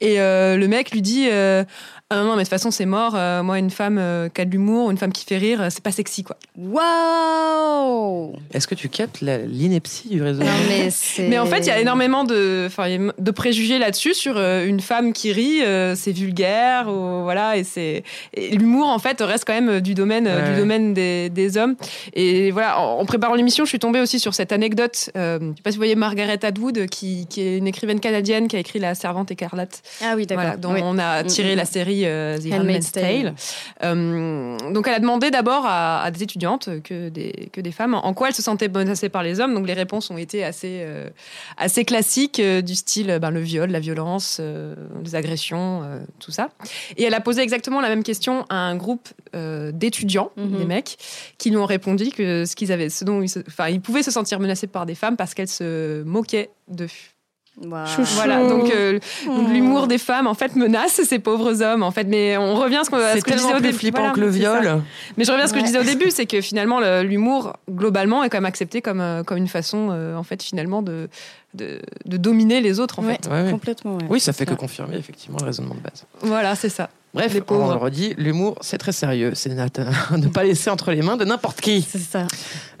[0.00, 1.62] Et euh, le mec lui dit euh,
[2.10, 3.14] ah non, mais de toute façon, c'est mort.
[3.16, 5.82] Euh, moi, une femme euh, qui a de l'humour, une femme qui fait rire, c'est
[5.82, 6.36] pas sexy, quoi.
[6.56, 10.42] Waouh Est-ce que tu captes la- l'ineptie du réseau?
[10.42, 11.28] Non, mais c'est.
[11.28, 12.68] Mais en fait, il y a énormément de,
[13.18, 17.64] de préjugés là-dessus sur euh, une femme qui rit, euh, c'est vulgaire, ou, voilà, et
[17.64, 18.02] c'est
[18.34, 20.50] et l'humour en fait reste quand même du domaine, euh, Ouais.
[20.54, 21.76] du domaine des, des hommes.
[22.14, 25.10] Et voilà, en, en préparant l'émission, je suis tombée aussi sur cette anecdote.
[25.16, 28.48] Euh, je sais pas si vous voyez Margaret Atwood, qui, qui est une écrivaine canadienne
[28.48, 29.82] qui a écrit La Servante écarlate.
[30.02, 30.44] Ah oui, d'accord.
[30.44, 30.80] Voilà, dont Oui.
[30.82, 31.66] on a tiré Mm, la mm.
[31.66, 33.02] série euh, The Handmaid's Tale.
[33.02, 33.34] Tale.
[33.84, 37.94] Euh, donc elle a demandé d'abord à, à des étudiantes que des, que des femmes
[37.94, 39.54] en quoi elles se sentaient menacées par les hommes.
[39.54, 41.08] Donc les réponses ont été assez, euh,
[41.56, 46.30] assez classiques euh, du style ben, le viol, la violence, euh, les agressions, euh, tout
[46.30, 46.48] ça.
[46.96, 50.58] Et elle a posé exactement la même question à un groupe euh, d'étudiants, Mhm.
[50.58, 50.96] des mecs,
[51.38, 54.02] qui lui ont répondu que ce qu'ils avaient, ce dont ils, se- enfin, ils pouvaient
[54.02, 56.88] se sentir menacés par des femmes parce qu'elles se moquaient d'eux.
[57.58, 59.50] Voilà, donc, euh, donc Oh.
[59.50, 62.04] l'humour des femmes en fait menace ces pauvres hommes en fait.
[62.04, 63.72] Mais on revient à ce, qu'on- à ce que je disais au début.
[63.78, 64.82] flippant Voilà, que le viol.
[65.16, 67.54] Mais je reviens à ce que je disais au début, c'est que finalement le- l'humour
[67.70, 71.08] globalement est quand même accepté comme euh, comme une façon euh, en fait finalement de,
[71.54, 73.30] de de dominer les autres en Ouais, fait.
[73.30, 73.50] Ouais, ouais.
[73.50, 73.96] complètement.
[73.96, 74.04] ouais.
[74.10, 76.04] Oui, ça fait que confirmer effectivement le raisonnement de base.
[76.20, 76.90] Voilà, c'est ça.
[77.16, 79.32] Bref, Les on le redit, l'humour, c'est très sérieux.
[79.34, 79.48] C'est
[80.16, 81.80] ne pas laisser entre les mains de n'importe qui.
[81.80, 82.26] C'est ça.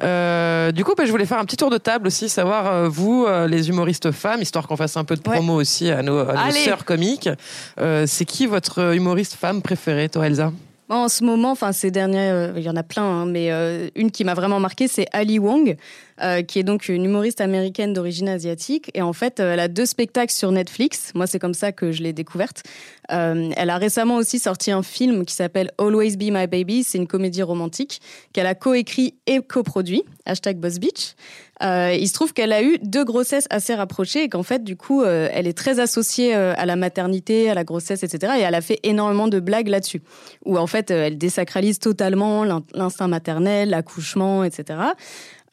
[0.02, 2.88] Euh, du coup, bah, je voulais faire un petit tour de table aussi, savoir, euh,
[2.88, 6.18] vous, euh, les humoristes femmes, histoire qu'on fasse un peu de promo aussi à nos,
[6.18, 7.30] à nos sœurs comiques.
[7.78, 10.52] C'est qui votre humoriste femme préférée, toi, Elsa?
[10.88, 13.88] En ce moment, enfin ces derniers, euh, il y en a plein, hein, mais euh,
[13.96, 15.76] une qui m'a vraiment marqué, c'est Ali Wong,
[16.22, 18.92] euh, qui est donc une humoriste américaine d'origine asiatique.
[18.94, 21.10] Et en fait, elle a deux spectacles sur Netflix.
[21.16, 22.62] Moi, c'est comme ça que je l'ai découverte.
[23.08, 26.82] Elle a récemment aussi sorti un film qui s'appelle Always Be My Baby.
[26.82, 28.00] C'est une comédie romantique
[28.32, 30.02] qu'elle a coécrit et coproduit.
[30.24, 31.14] Hashtag Boss Beach.
[31.62, 34.76] Euh, il se trouve qu'elle a eu deux grossesses assez rapprochées et qu'en fait, du
[34.76, 38.34] coup, euh, elle est très associée euh, à la maternité, à la grossesse, etc.
[38.38, 40.02] Et elle a fait énormément de blagues là-dessus,
[40.44, 44.78] où en fait, euh, elle désacralise totalement l'in- l'instinct maternel, l'accouchement, etc.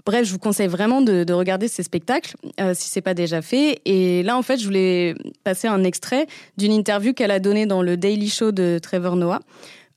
[0.06, 2.36] Bref, je vous conseille vraiment de, de regarder ces spectacles
[2.74, 3.80] si c'est pas déjà fait.
[3.86, 6.28] Et là, en fait, je voulais passer un extrait
[6.58, 9.40] d'une interview qu'elle a donnée dans le Daily Show de Trevor Noah.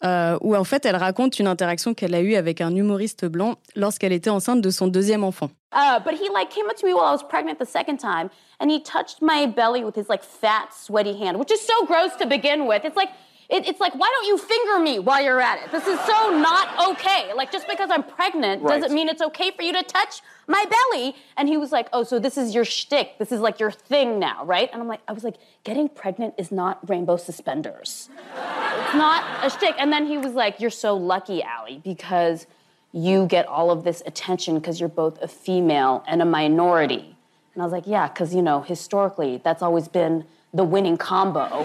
[0.04, 3.56] Euh, où en fait elle raconte une interaction qu'elle a eue avec un humoriste blanc
[3.74, 5.50] lorsqu'elle était enceinte de son deuxième enfant.
[5.72, 8.30] Uh, but he like came up to me while I was pregnant the second time,
[8.60, 12.16] and he touched my belly with his like fat, sweaty hand, which is so gross
[12.18, 12.84] to begin with.
[12.84, 13.10] It's like,
[13.48, 15.70] it, it's like, why don't you finger me while you're at it?
[15.70, 17.32] This is so not okay.
[17.34, 18.80] Like just because I'm pregnant Right.
[18.80, 21.14] doesn't mean it's okay for you to touch my belly.
[21.36, 23.18] And he was like, oh, so this is your shtick.
[23.18, 24.68] This is like your thing now, right?
[24.72, 28.08] And I'm like, I was like, getting pregnant is not rainbow suspenders.
[28.34, 29.74] It's not a shtick.
[29.78, 32.46] And then he was like, You're so lucky, Allie, because
[32.92, 37.16] you get all of this attention because you're both a female and a minority.
[37.54, 40.24] And I was like, Yeah, because, you know, historically, that's always been
[40.54, 41.64] the winning combo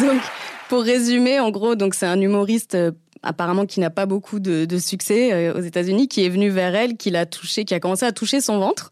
[0.00, 0.20] Donc,
[0.68, 2.90] pour résumer, en gros, donc c'est un humoriste euh,
[3.22, 6.74] apparemment qui n'a pas beaucoup de, de succès euh, aux États-Unis, qui est venu vers
[6.74, 8.90] elle, qui l'a touché, qui a commencé à toucher son ventre.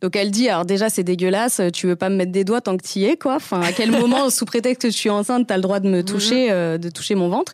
[0.00, 2.60] Donc elle dit, alors déjà c'est dégueulasse, euh, tu veux pas me mettre des doigts
[2.60, 3.36] tant que t'y es, quoi.
[3.36, 6.02] Enfin, à quel moment, sous prétexte que je suis enceinte, t'as le droit de me
[6.02, 7.52] toucher, euh, de toucher mon ventre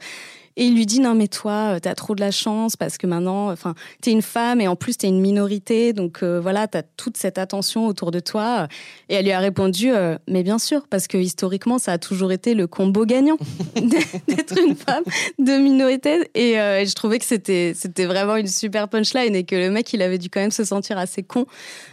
[0.57, 3.07] et il lui dit non mais toi euh, t'as trop de la chance parce que
[3.07, 6.83] maintenant enfin t'es une femme et en plus t'es une minorité donc euh, voilà t'as
[6.97, 8.67] toute cette attention autour de toi
[9.09, 12.33] et elle lui a répondu euh, mais bien sûr parce que historiquement ça a toujours
[12.33, 13.37] été le combo gagnant
[13.77, 15.05] d'être une femme
[15.39, 19.45] de minorité et, euh, et je trouvais que c'était c'était vraiment une super punchline et
[19.45, 21.47] que le mec il avait dû quand même se sentir assez con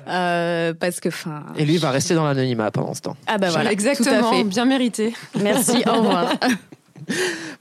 [0.07, 3.17] euh, parce que enfin Et lui va rester dans l'anonymat pendant ce temps.
[3.27, 4.43] ah bah voilà Exactement, tout à fait.
[4.43, 5.13] bien mérité.
[5.41, 6.33] merci au revoir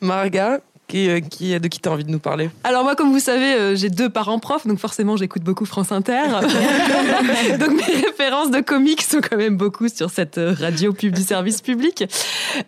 [0.00, 2.50] Marga, qui, euh, qui, de qui t'as envie de nous parler?
[2.64, 5.92] Alors moi, comme vous savez, euh, j'ai deux parents profs, donc forcément j'écoute beaucoup France
[5.92, 6.22] Inter.
[7.58, 11.22] donc mes références de comiques sont quand même beaucoup sur cette euh, radio pub du
[11.22, 12.04] service public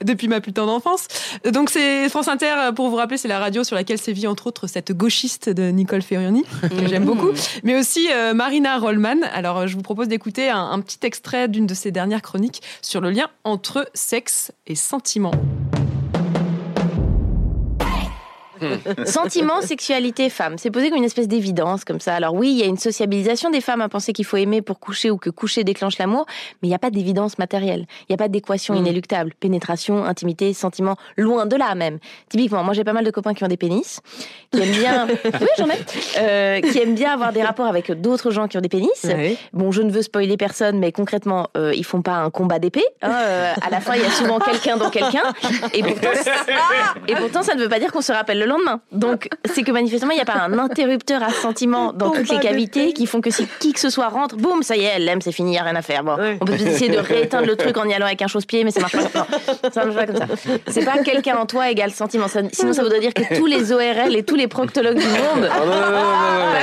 [0.05, 1.09] depuis ma plus tendre enfance.
[1.51, 4.47] Donc c'est France Inter, euh, pour vous rappeler, c'est la radio sur laquelle sévit entre
[4.47, 7.31] autres cette gauchiste de Nicole Ferrioni, que j'aime beaucoup,
[7.63, 9.23] mais aussi euh, Marina Rollman.
[9.33, 12.63] Alors euh, je vous propose d'écouter un, un petit extrait d'une de ses dernières chroniques
[12.83, 15.33] sur le lien entre sexe et sentiment.
[19.07, 20.57] Sentiment, sexualité, femme.
[20.59, 22.15] C'est posé comme une espèce d'évidence, comme ça.
[22.15, 24.79] Alors oui, il y a une sociabilisation des femmes à penser qu'il faut aimer pour
[24.81, 26.27] coucher ou que coucher déclenche l'amour,
[26.63, 27.87] mais il n'y a pas d'évidence matérielle.
[28.03, 28.79] Il n'y a pas d'équation Mm.
[28.79, 29.33] inéluctable.
[29.41, 31.99] Pénétration, intimité, sentiment, loin de là même.
[32.29, 34.01] Typiquement, moi j'ai pas mal de copains qui ont des pénis,
[34.53, 35.07] qui aiment bien...
[35.25, 35.79] oui, j'en ai.
[36.19, 39.07] Euh, qui aiment bien avoir des rapports avec d'autres gens qui ont des pénis.
[39.53, 42.85] Bon, je ne veux spoiler personne, mais concrètement, euh, ils font pas un combat d'épée.
[43.03, 43.11] hein.
[43.13, 45.23] Euh, à la fin, il y a souvent quelqu'un dans quelqu'un.
[45.75, 46.09] Et pourtant,
[47.07, 48.81] et pourtant, ça ne veut pas dire qu'on se rappelle le lendemain.
[48.93, 52.39] Donc, c'est que manifestement, il n'y a pas un interrupteur à sentiment dans toutes les
[52.41, 55.05] cavités qui font que si qui que ce soit rentre, boum, ça y est, elle
[55.05, 56.03] l'aime, c'est fini, il n'y a rien à faire.
[56.05, 58.71] Bon, on peut essayer de rééteindre le truc en y allant avec un chausse-pied, mais
[58.71, 59.27] ça marche pas.
[59.63, 60.27] Non, ça marche pas comme ça.
[60.69, 62.29] C'est pas quelqu'un en toi égale sentiment.
[62.29, 65.49] Ça- sinon, ça voudrait dire que tous les ORL et tous les proctologues du monde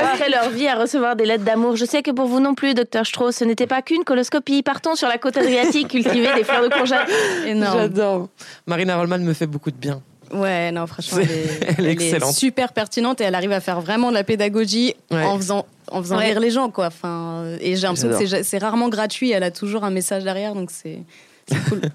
[0.00, 1.76] passeraient leur vie à recevoir des lettres d'amour.
[1.76, 4.62] Je sais que pour vous non plus, docteur Strauss, ce n'était pas qu'une coloscopie.
[4.62, 6.98] Partons sur la côte adriatique cultiver des fleurs de courgette.
[7.46, 7.78] Énorme.
[7.80, 8.28] J'adore.
[8.66, 10.00] Marina Rollman me fait beaucoup de bien.
[10.32, 12.34] Ouais, non, franchement, elle est, elle est elle est excellente.
[12.34, 15.22] super pertinente et elle arrive à faire vraiment de la pédagogie Ouais.
[15.24, 16.26] en faisant, en faisant Ouais.
[16.26, 16.86] rire les gens, quoi.
[16.86, 19.30] Enfin, et j'ai l'impression que c'est, rarement gratuit.
[19.30, 20.98] Elle a toujours un message derrière, donc c'est,
[21.48, 21.80] c'est cool.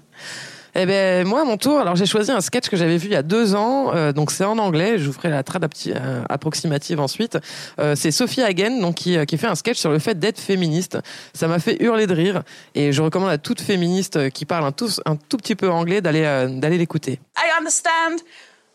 [0.74, 3.12] Eh ben moi à mon tour, alors j'ai choisi un sketch que j'avais vu il
[3.12, 4.98] y a deux ans, euh, donc c'est en anglais.
[4.98, 7.36] Je vous ferai la trad euh, approximative ensuite.
[7.78, 10.98] Euh, c'est Sophie Hagen donc qui, fait un sketch sur le fait d'être féministe.
[11.34, 12.42] Ça m'a fait hurler de rire
[12.74, 16.00] et je recommande à toute féministe qui parle un tout, un tout petit peu anglais
[16.00, 17.20] d'aller d'aller l'écouter.
[17.36, 18.22] I understand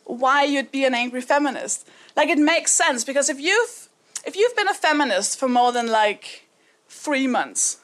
[0.06, 1.88] why you'd be an angry feminist.
[2.16, 6.48] Like it makes sense because if you've been a feminist for more than like
[6.90, 7.80] 3 months,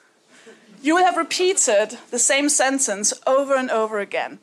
[0.84, 4.39] you will have repeated the same sentence over and over again.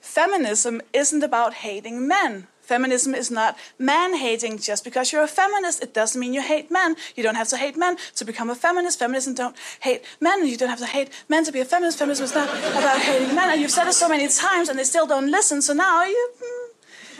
[0.00, 2.46] Feminism isn't about hating men.
[2.62, 5.82] Feminism is not man hating just because you're a feminist.
[5.82, 6.94] It doesn't mean you hate men.
[7.16, 9.00] You don't have to hate men to become a feminist.
[9.00, 10.46] Feminism don't hate men.
[10.46, 11.98] You don't have to hate men to be a feminist.
[11.98, 13.50] Feminism is not about hating men.
[13.50, 15.60] And you've said it so many times and they still don't listen.
[15.60, 16.30] So now you.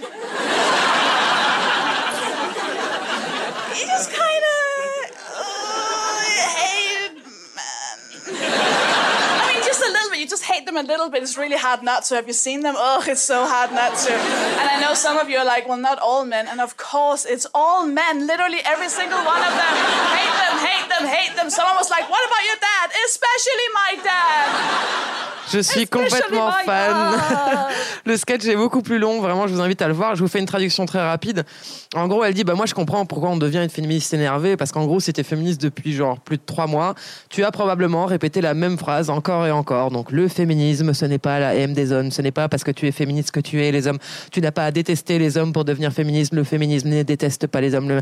[0.00, 0.06] You
[3.86, 5.10] just kind of
[6.62, 7.16] hate
[7.56, 7.96] men.
[9.42, 9.62] I mean,
[10.30, 11.22] just hate them a little bit.
[11.22, 12.14] It's really hard not to.
[12.14, 12.74] Have you seen them?
[12.78, 14.12] Oh, it's so hard not to.
[14.14, 16.46] And I know some of you are like, well, not all men.
[16.48, 18.26] And of course, it's all men.
[18.26, 19.74] Literally every single one of them.
[20.16, 21.50] Hate them, hate them, hate them.
[21.50, 22.90] Someone was like, what about your dad?
[23.04, 25.39] Especially my dad.
[25.52, 26.92] Je suis complètement fan.
[27.10, 27.20] God.
[28.06, 30.14] le sketch est beaucoup plus long, vraiment, je vous invite à le voir.
[30.16, 31.44] Je vous fais une traduction très rapide.
[31.94, 34.72] En gros, elle dit Bah, moi, je comprends pourquoi on devient une féministe énervée, parce
[34.72, 36.94] qu'en gros, si t'es féministe depuis genre plus de trois mois,
[37.28, 39.90] tu as probablement répété la même phrase encore et encore.
[39.90, 42.70] Donc, le féminisme, ce n'est pas la haine des hommes, ce n'est pas parce que
[42.70, 43.98] tu es féministe que tu es les hommes.
[44.32, 46.32] Tu n'as pas à détester les hommes pour devenir féministe.
[46.34, 47.88] Le féminisme ne déteste pas les hommes.
[47.88, 48.00] Le-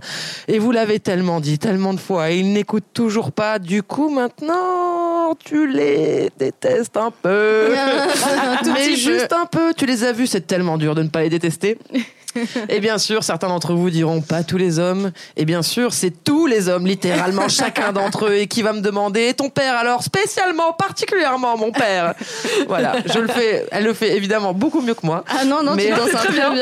[0.49, 3.59] Et vous l'avez tellement dit, tellement de fois, et ils n'écoutent toujours pas.
[3.59, 7.38] Du coup, maintenant, tu les détestes un peu.
[8.61, 9.13] Un tout Mais petit peu.
[9.19, 9.73] juste un peu.
[9.75, 11.79] Tu les as vus, c'est tellement dur de ne pas les détester.
[12.69, 15.13] Et bien sûr, certains d'entre vous diront pas tous les hommes.
[15.37, 18.81] Et bien sûr, c'est tous les hommes, littéralement chacun d'entre eux, et qui va me
[18.81, 20.03] demander et ton père alors?
[20.03, 22.15] Spécialement, particulièrement mon père.
[22.69, 23.67] Voilà, je le fais.
[23.71, 25.25] Elle le fait évidemment beaucoup mieux que moi.
[25.29, 26.53] Ah non, non, tu Mais- danses très bien.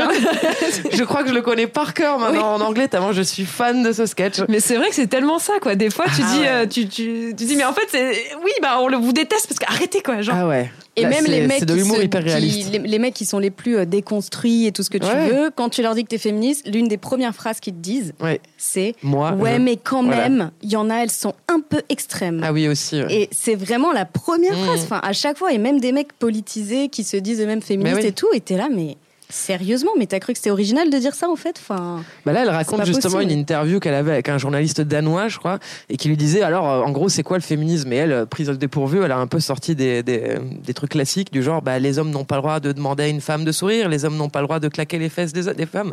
[0.92, 3.82] je crois que je le connais par cœur maintenant en anglais, tellement je suis fan
[3.82, 4.36] de ce sketch.
[4.48, 5.74] Mais c'est vrai que c'est tellement ça, quoi.
[5.74, 6.48] Des fois, tu Ah dis, ouais.
[6.48, 8.10] euh, tu, tu, tu dis, mais en fait, c'est,
[8.44, 10.20] oui, bah, on le, vous déteste parce qu'arrêtez, quoi.
[10.22, 10.36] Genre.
[10.38, 10.70] Ah ouais.
[10.98, 12.72] Et Là, même les mecs, qui l'humour se- hyper qui- réaliste.
[12.72, 15.28] les, les mecs qui sont les plus euh, déconstruits et tout ce que tu Ouais.
[15.30, 18.12] veux, quand tu leur dis que t'es féministe, l'une des premières phrases qu'ils te disent,
[18.22, 18.40] Ouais.
[18.56, 20.28] c'est Moi, ouais, je- mais quand voilà.
[20.28, 22.42] même, il y en a, elles sont un peu extrêmes.
[22.44, 23.02] Ah oui aussi.
[23.02, 23.12] ouais.
[23.22, 24.64] Et c'est vraiment la première Mmh.
[24.64, 24.82] phrase.
[24.84, 28.06] Enfin, à chaque fois, et même des mecs politisés qui se disent eux-mêmes féministes oui.
[28.06, 28.96] et tout, et t'es là, mais
[29.28, 32.42] sérieusement, mais t'as cru que c'était original de dire ça en fait enfin, Bah là,
[32.42, 33.32] elle raconte justement possible.
[33.32, 35.58] une interview qu'elle avait avec un journaliste danois, je crois,
[35.88, 37.92] et qui lui disait alors, euh, en gros, c'est quoi le féminisme?
[37.92, 40.90] Et elle, euh, prise au dépourvu, elle a un peu sorti des, des, des trucs
[40.90, 43.44] classiques du genre, bah, les hommes n'ont pas le droit de demander à une femme
[43.44, 45.92] de sourire, les hommes n'ont pas le droit de claquer les fesses des, des femmes.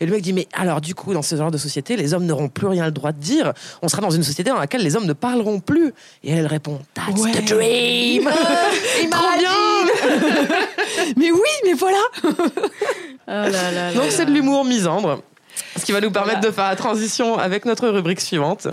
[0.00, 2.24] Et le mec dit, mais alors, du coup, dans ce genre de société, les hommes
[2.26, 3.52] n'auront plus rien le droit de dire.
[3.82, 5.92] On sera dans une société dans laquelle les hommes ne parleront plus.
[6.22, 8.24] Et elle répond, that's the dream.
[9.10, 9.10] Bien
[11.16, 11.98] Mais oui, mais voilà
[13.94, 15.22] Donc c'est de l'humour misandre.
[15.78, 18.66] Ce qui va nous permettre de faire la transition avec notre rubrique suivante.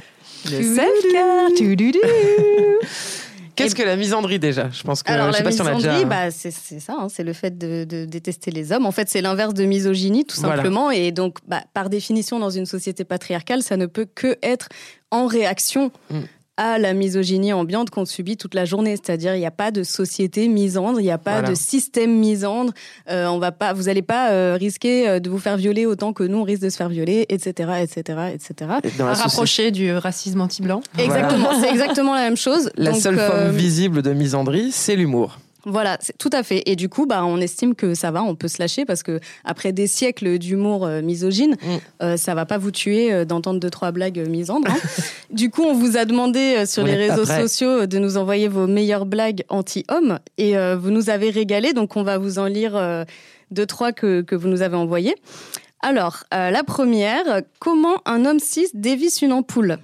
[0.46, 1.50] Le self-care.
[3.56, 4.70] Qu'est-ce que la misandrie déjà?
[4.72, 6.08] Je pense que Alors je sais la pas si on a misandrie, déjà.
[6.08, 8.86] bah, c'est ça, hein, c'est le fait de, de détester les hommes.
[8.88, 10.56] En fait, c'est l'inverse de misogynie, tout Voilà.
[10.56, 10.90] simplement.
[10.90, 14.70] Et donc, bah, par définition, dans une société patriarcale, ça ne peut que être
[15.12, 16.20] en réaction Mm.
[16.62, 18.96] À la misogynie ambiante qu'on subit toute la journée.
[18.96, 21.50] C'est-à-dire, il n'y a pas de société misandre, il n'y a pas Voilà.
[21.50, 22.72] de système misandre.
[23.10, 26.14] Euh, on va pas, vous n'allez pas euh, risquer euh, de vous faire violer autant
[26.14, 27.50] que nous on risque de se faire violer, etc.,
[27.82, 28.72] etc., etc.
[28.84, 30.82] Et rapprocher du racisme anti-blanc.
[31.00, 32.70] Exactement, c'est exactement la même chose.
[32.76, 35.40] La Donc, seule euh, forme visible de misandrie, c'est l'humour.
[35.66, 36.64] Voilà, c'est tout à fait.
[36.66, 39.20] Et du coup, bah, on estime que ça va, on peut se lâcher parce que
[39.46, 41.68] après des siècles d'humour euh, misogyne, Mm.
[42.04, 44.72] euh, ça va pas vous tuer euh, d'entendre deux trois blagues euh, misandres.
[44.72, 44.78] hein.
[45.30, 48.66] du coup, on vous a demandé sur On les réseaux sociaux de nous envoyer vos
[48.68, 51.74] meilleures blagues anti-hommes et vous nous avez régalé.
[51.74, 53.06] Donc, on va vous en lire
[53.52, 55.16] deux trois que, que vous nous avez envoyées.
[55.82, 59.78] Alors, la première, comment un homme cis dévisse une ampoule?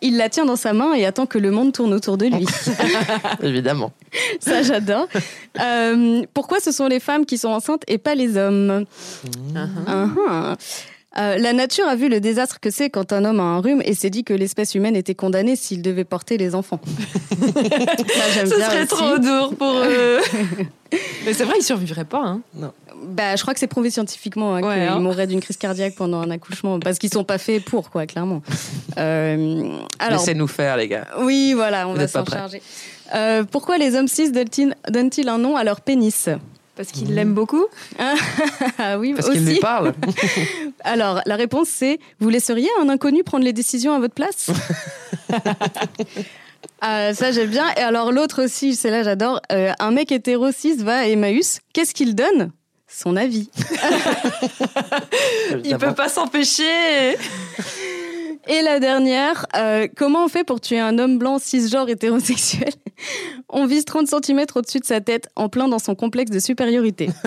[0.00, 2.46] Il la tient dans sa main et attend que le monde tourne autour de lui.
[3.42, 3.92] Évidemment.
[4.40, 5.08] Ça, j'adore.
[5.60, 8.84] Euh, pourquoi ce sont les femmes qui sont enceintes et pas les hommes?
[9.54, 10.56] Uh-huh.
[11.18, 13.82] Euh, la nature a vu le désastre que c'est quand un homme a un rhume
[13.84, 16.80] et s'est dit que l'espèce humaine était condamnée s'il devait porter les enfants.
[16.84, 17.46] Ça,
[18.34, 18.86] j'aime Ce bien serait aussi.
[18.86, 20.18] trop dur pour eux.
[21.26, 22.22] Mais c'est vrai, ils survivraient pas.
[22.24, 22.40] Hein.
[22.54, 22.72] Non.
[23.04, 25.00] Bah, je crois que c'est prouvé scientifiquement hein, Ouais, qu'ils hein.
[25.00, 28.42] mourraient d'une crise cardiaque pendant un accouchement parce qu'ils sont pas faits pour, quoi, clairement.
[28.98, 31.06] Euh, alors, Laissez-nous faire, les gars.
[31.20, 32.36] oui, voilà, on Vous va s'en prêts.
[32.36, 32.60] charger.
[33.14, 36.28] Euh, pourquoi les hommes cis donnent-ils donnent-ils un nom à leur pénis?
[36.78, 37.66] Parce qu'ils l'aiment beaucoup
[38.78, 39.94] Ah oui, Parce qu'il lui parle.
[40.84, 44.50] Alors, la réponse c'est vous laisseriez un inconnu prendre les décisions à votre place?
[46.80, 47.66] Ah, ça j'aime bien.
[47.76, 49.40] Et alors l'autre aussi, c'est là j'adore.
[49.52, 51.60] Euh, un mec hétéro cis va à Emmaüs.
[51.72, 52.52] Qu'est-ce qu'il donne?
[52.86, 53.50] Son avis.
[55.64, 57.16] Il peut pas s'empêcher.
[58.46, 62.70] Et la dernière, euh, comment on fait pour tuer un homme blanc cisgenre hétérosexuel?
[63.48, 67.08] On vise 30 cm au-dessus de sa tête, en plein dans son complexe de supériorité.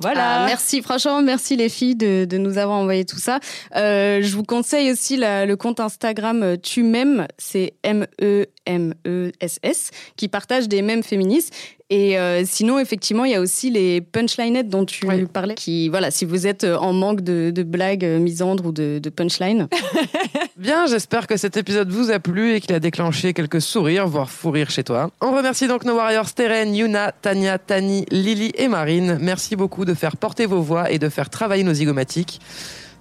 [0.00, 0.42] Voilà.
[0.42, 3.40] Ah, merci, franchement, merci les filles de, de nous avoir envoyé tout ça.
[3.76, 9.90] Euh, je vous conseille aussi la- le compte Instagram euh, Tu m'aimes, c'est E M-E-M-E-S-S,
[10.16, 11.54] qui partage des mèmes féministes.
[11.88, 15.54] Et euh, sinon, effectivement, il y a aussi les punchlinettes dont tu parlais.
[15.54, 18.98] Qui, voilà, si vous êtes euh, en manque de, de blagues euh, misandres ou de,
[19.00, 19.68] de punchlines.
[20.56, 24.30] Bien, j'espère que cet épisode vous a plu et qu'il a déclenché quelques sourires, voire
[24.30, 25.10] fou rire chez toi.
[25.20, 29.18] On remercie donc nos warriors Teren, Yuna, Tania, Tani, Lily et Marine.
[29.20, 32.40] Merci beaucoup de faire porter vos voix et de faire travailler nos zygomatiques.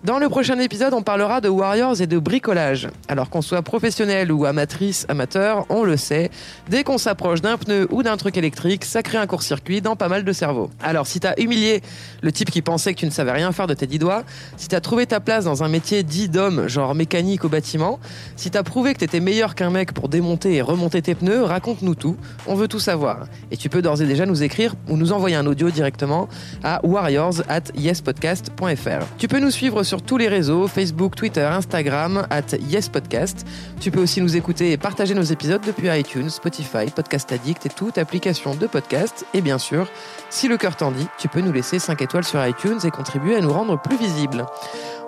[0.05, 2.89] Dans le prochain épisode, on parlera de warriors et de bricolage.
[3.07, 6.29] Alors qu'on soit professionnel ou amatrice, amateur, on le sait,
[6.69, 10.07] dès qu'on s'approche d'un pneu ou d'un truc électrique, ça crée un court-circuit dans pas
[10.07, 10.69] mal de cerveaux.
[10.83, 11.81] Alors si t'as humilié
[12.21, 14.21] le type qui pensait que tu ne savais rien faire de tes dix doigts,
[14.57, 17.99] si t'as trouvé ta place dans un métier dit d'homme, genre mécanique au bâtiment,
[18.35, 21.95] si t'as prouvé que t'étais meilleur qu'un mec pour démonter et remonter tes pneus, raconte-nous
[21.95, 22.15] tout.
[22.45, 23.25] On veut tout savoir.
[23.49, 26.29] Et tu peux d'ores et déjà nous écrire ou nous envoyer un audio directement
[26.63, 29.05] à warriors at yespodcast.fr.
[29.17, 33.45] Tu peux nous suivre sur tous les réseaux, Facebook, Twitter, Instagram, at yespodcast.
[33.79, 37.69] Tu peux aussi nous écouter et partager nos épisodes depuis iTunes, Spotify, Podcast Addict et
[37.69, 39.25] toute application de podcast.
[39.33, 39.87] Et bien sûr,
[40.29, 43.35] si le cœur t'en dit, tu peux nous laisser 5 étoiles sur iTunes et contribuer
[43.35, 44.45] à nous rendre plus visibles.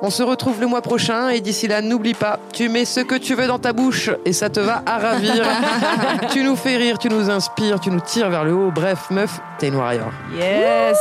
[0.01, 3.15] On se retrouve le mois prochain et d'ici là, n'oublie pas, tu mets ce que
[3.15, 5.45] tu veux dans ta bouche et ça te va à ravir.
[6.31, 8.71] tu nous fais rire, tu nous inspires, tu nous tires vers le haut.
[8.71, 10.11] Bref, meuf, t'es une warrior.
[10.35, 10.97] Yes.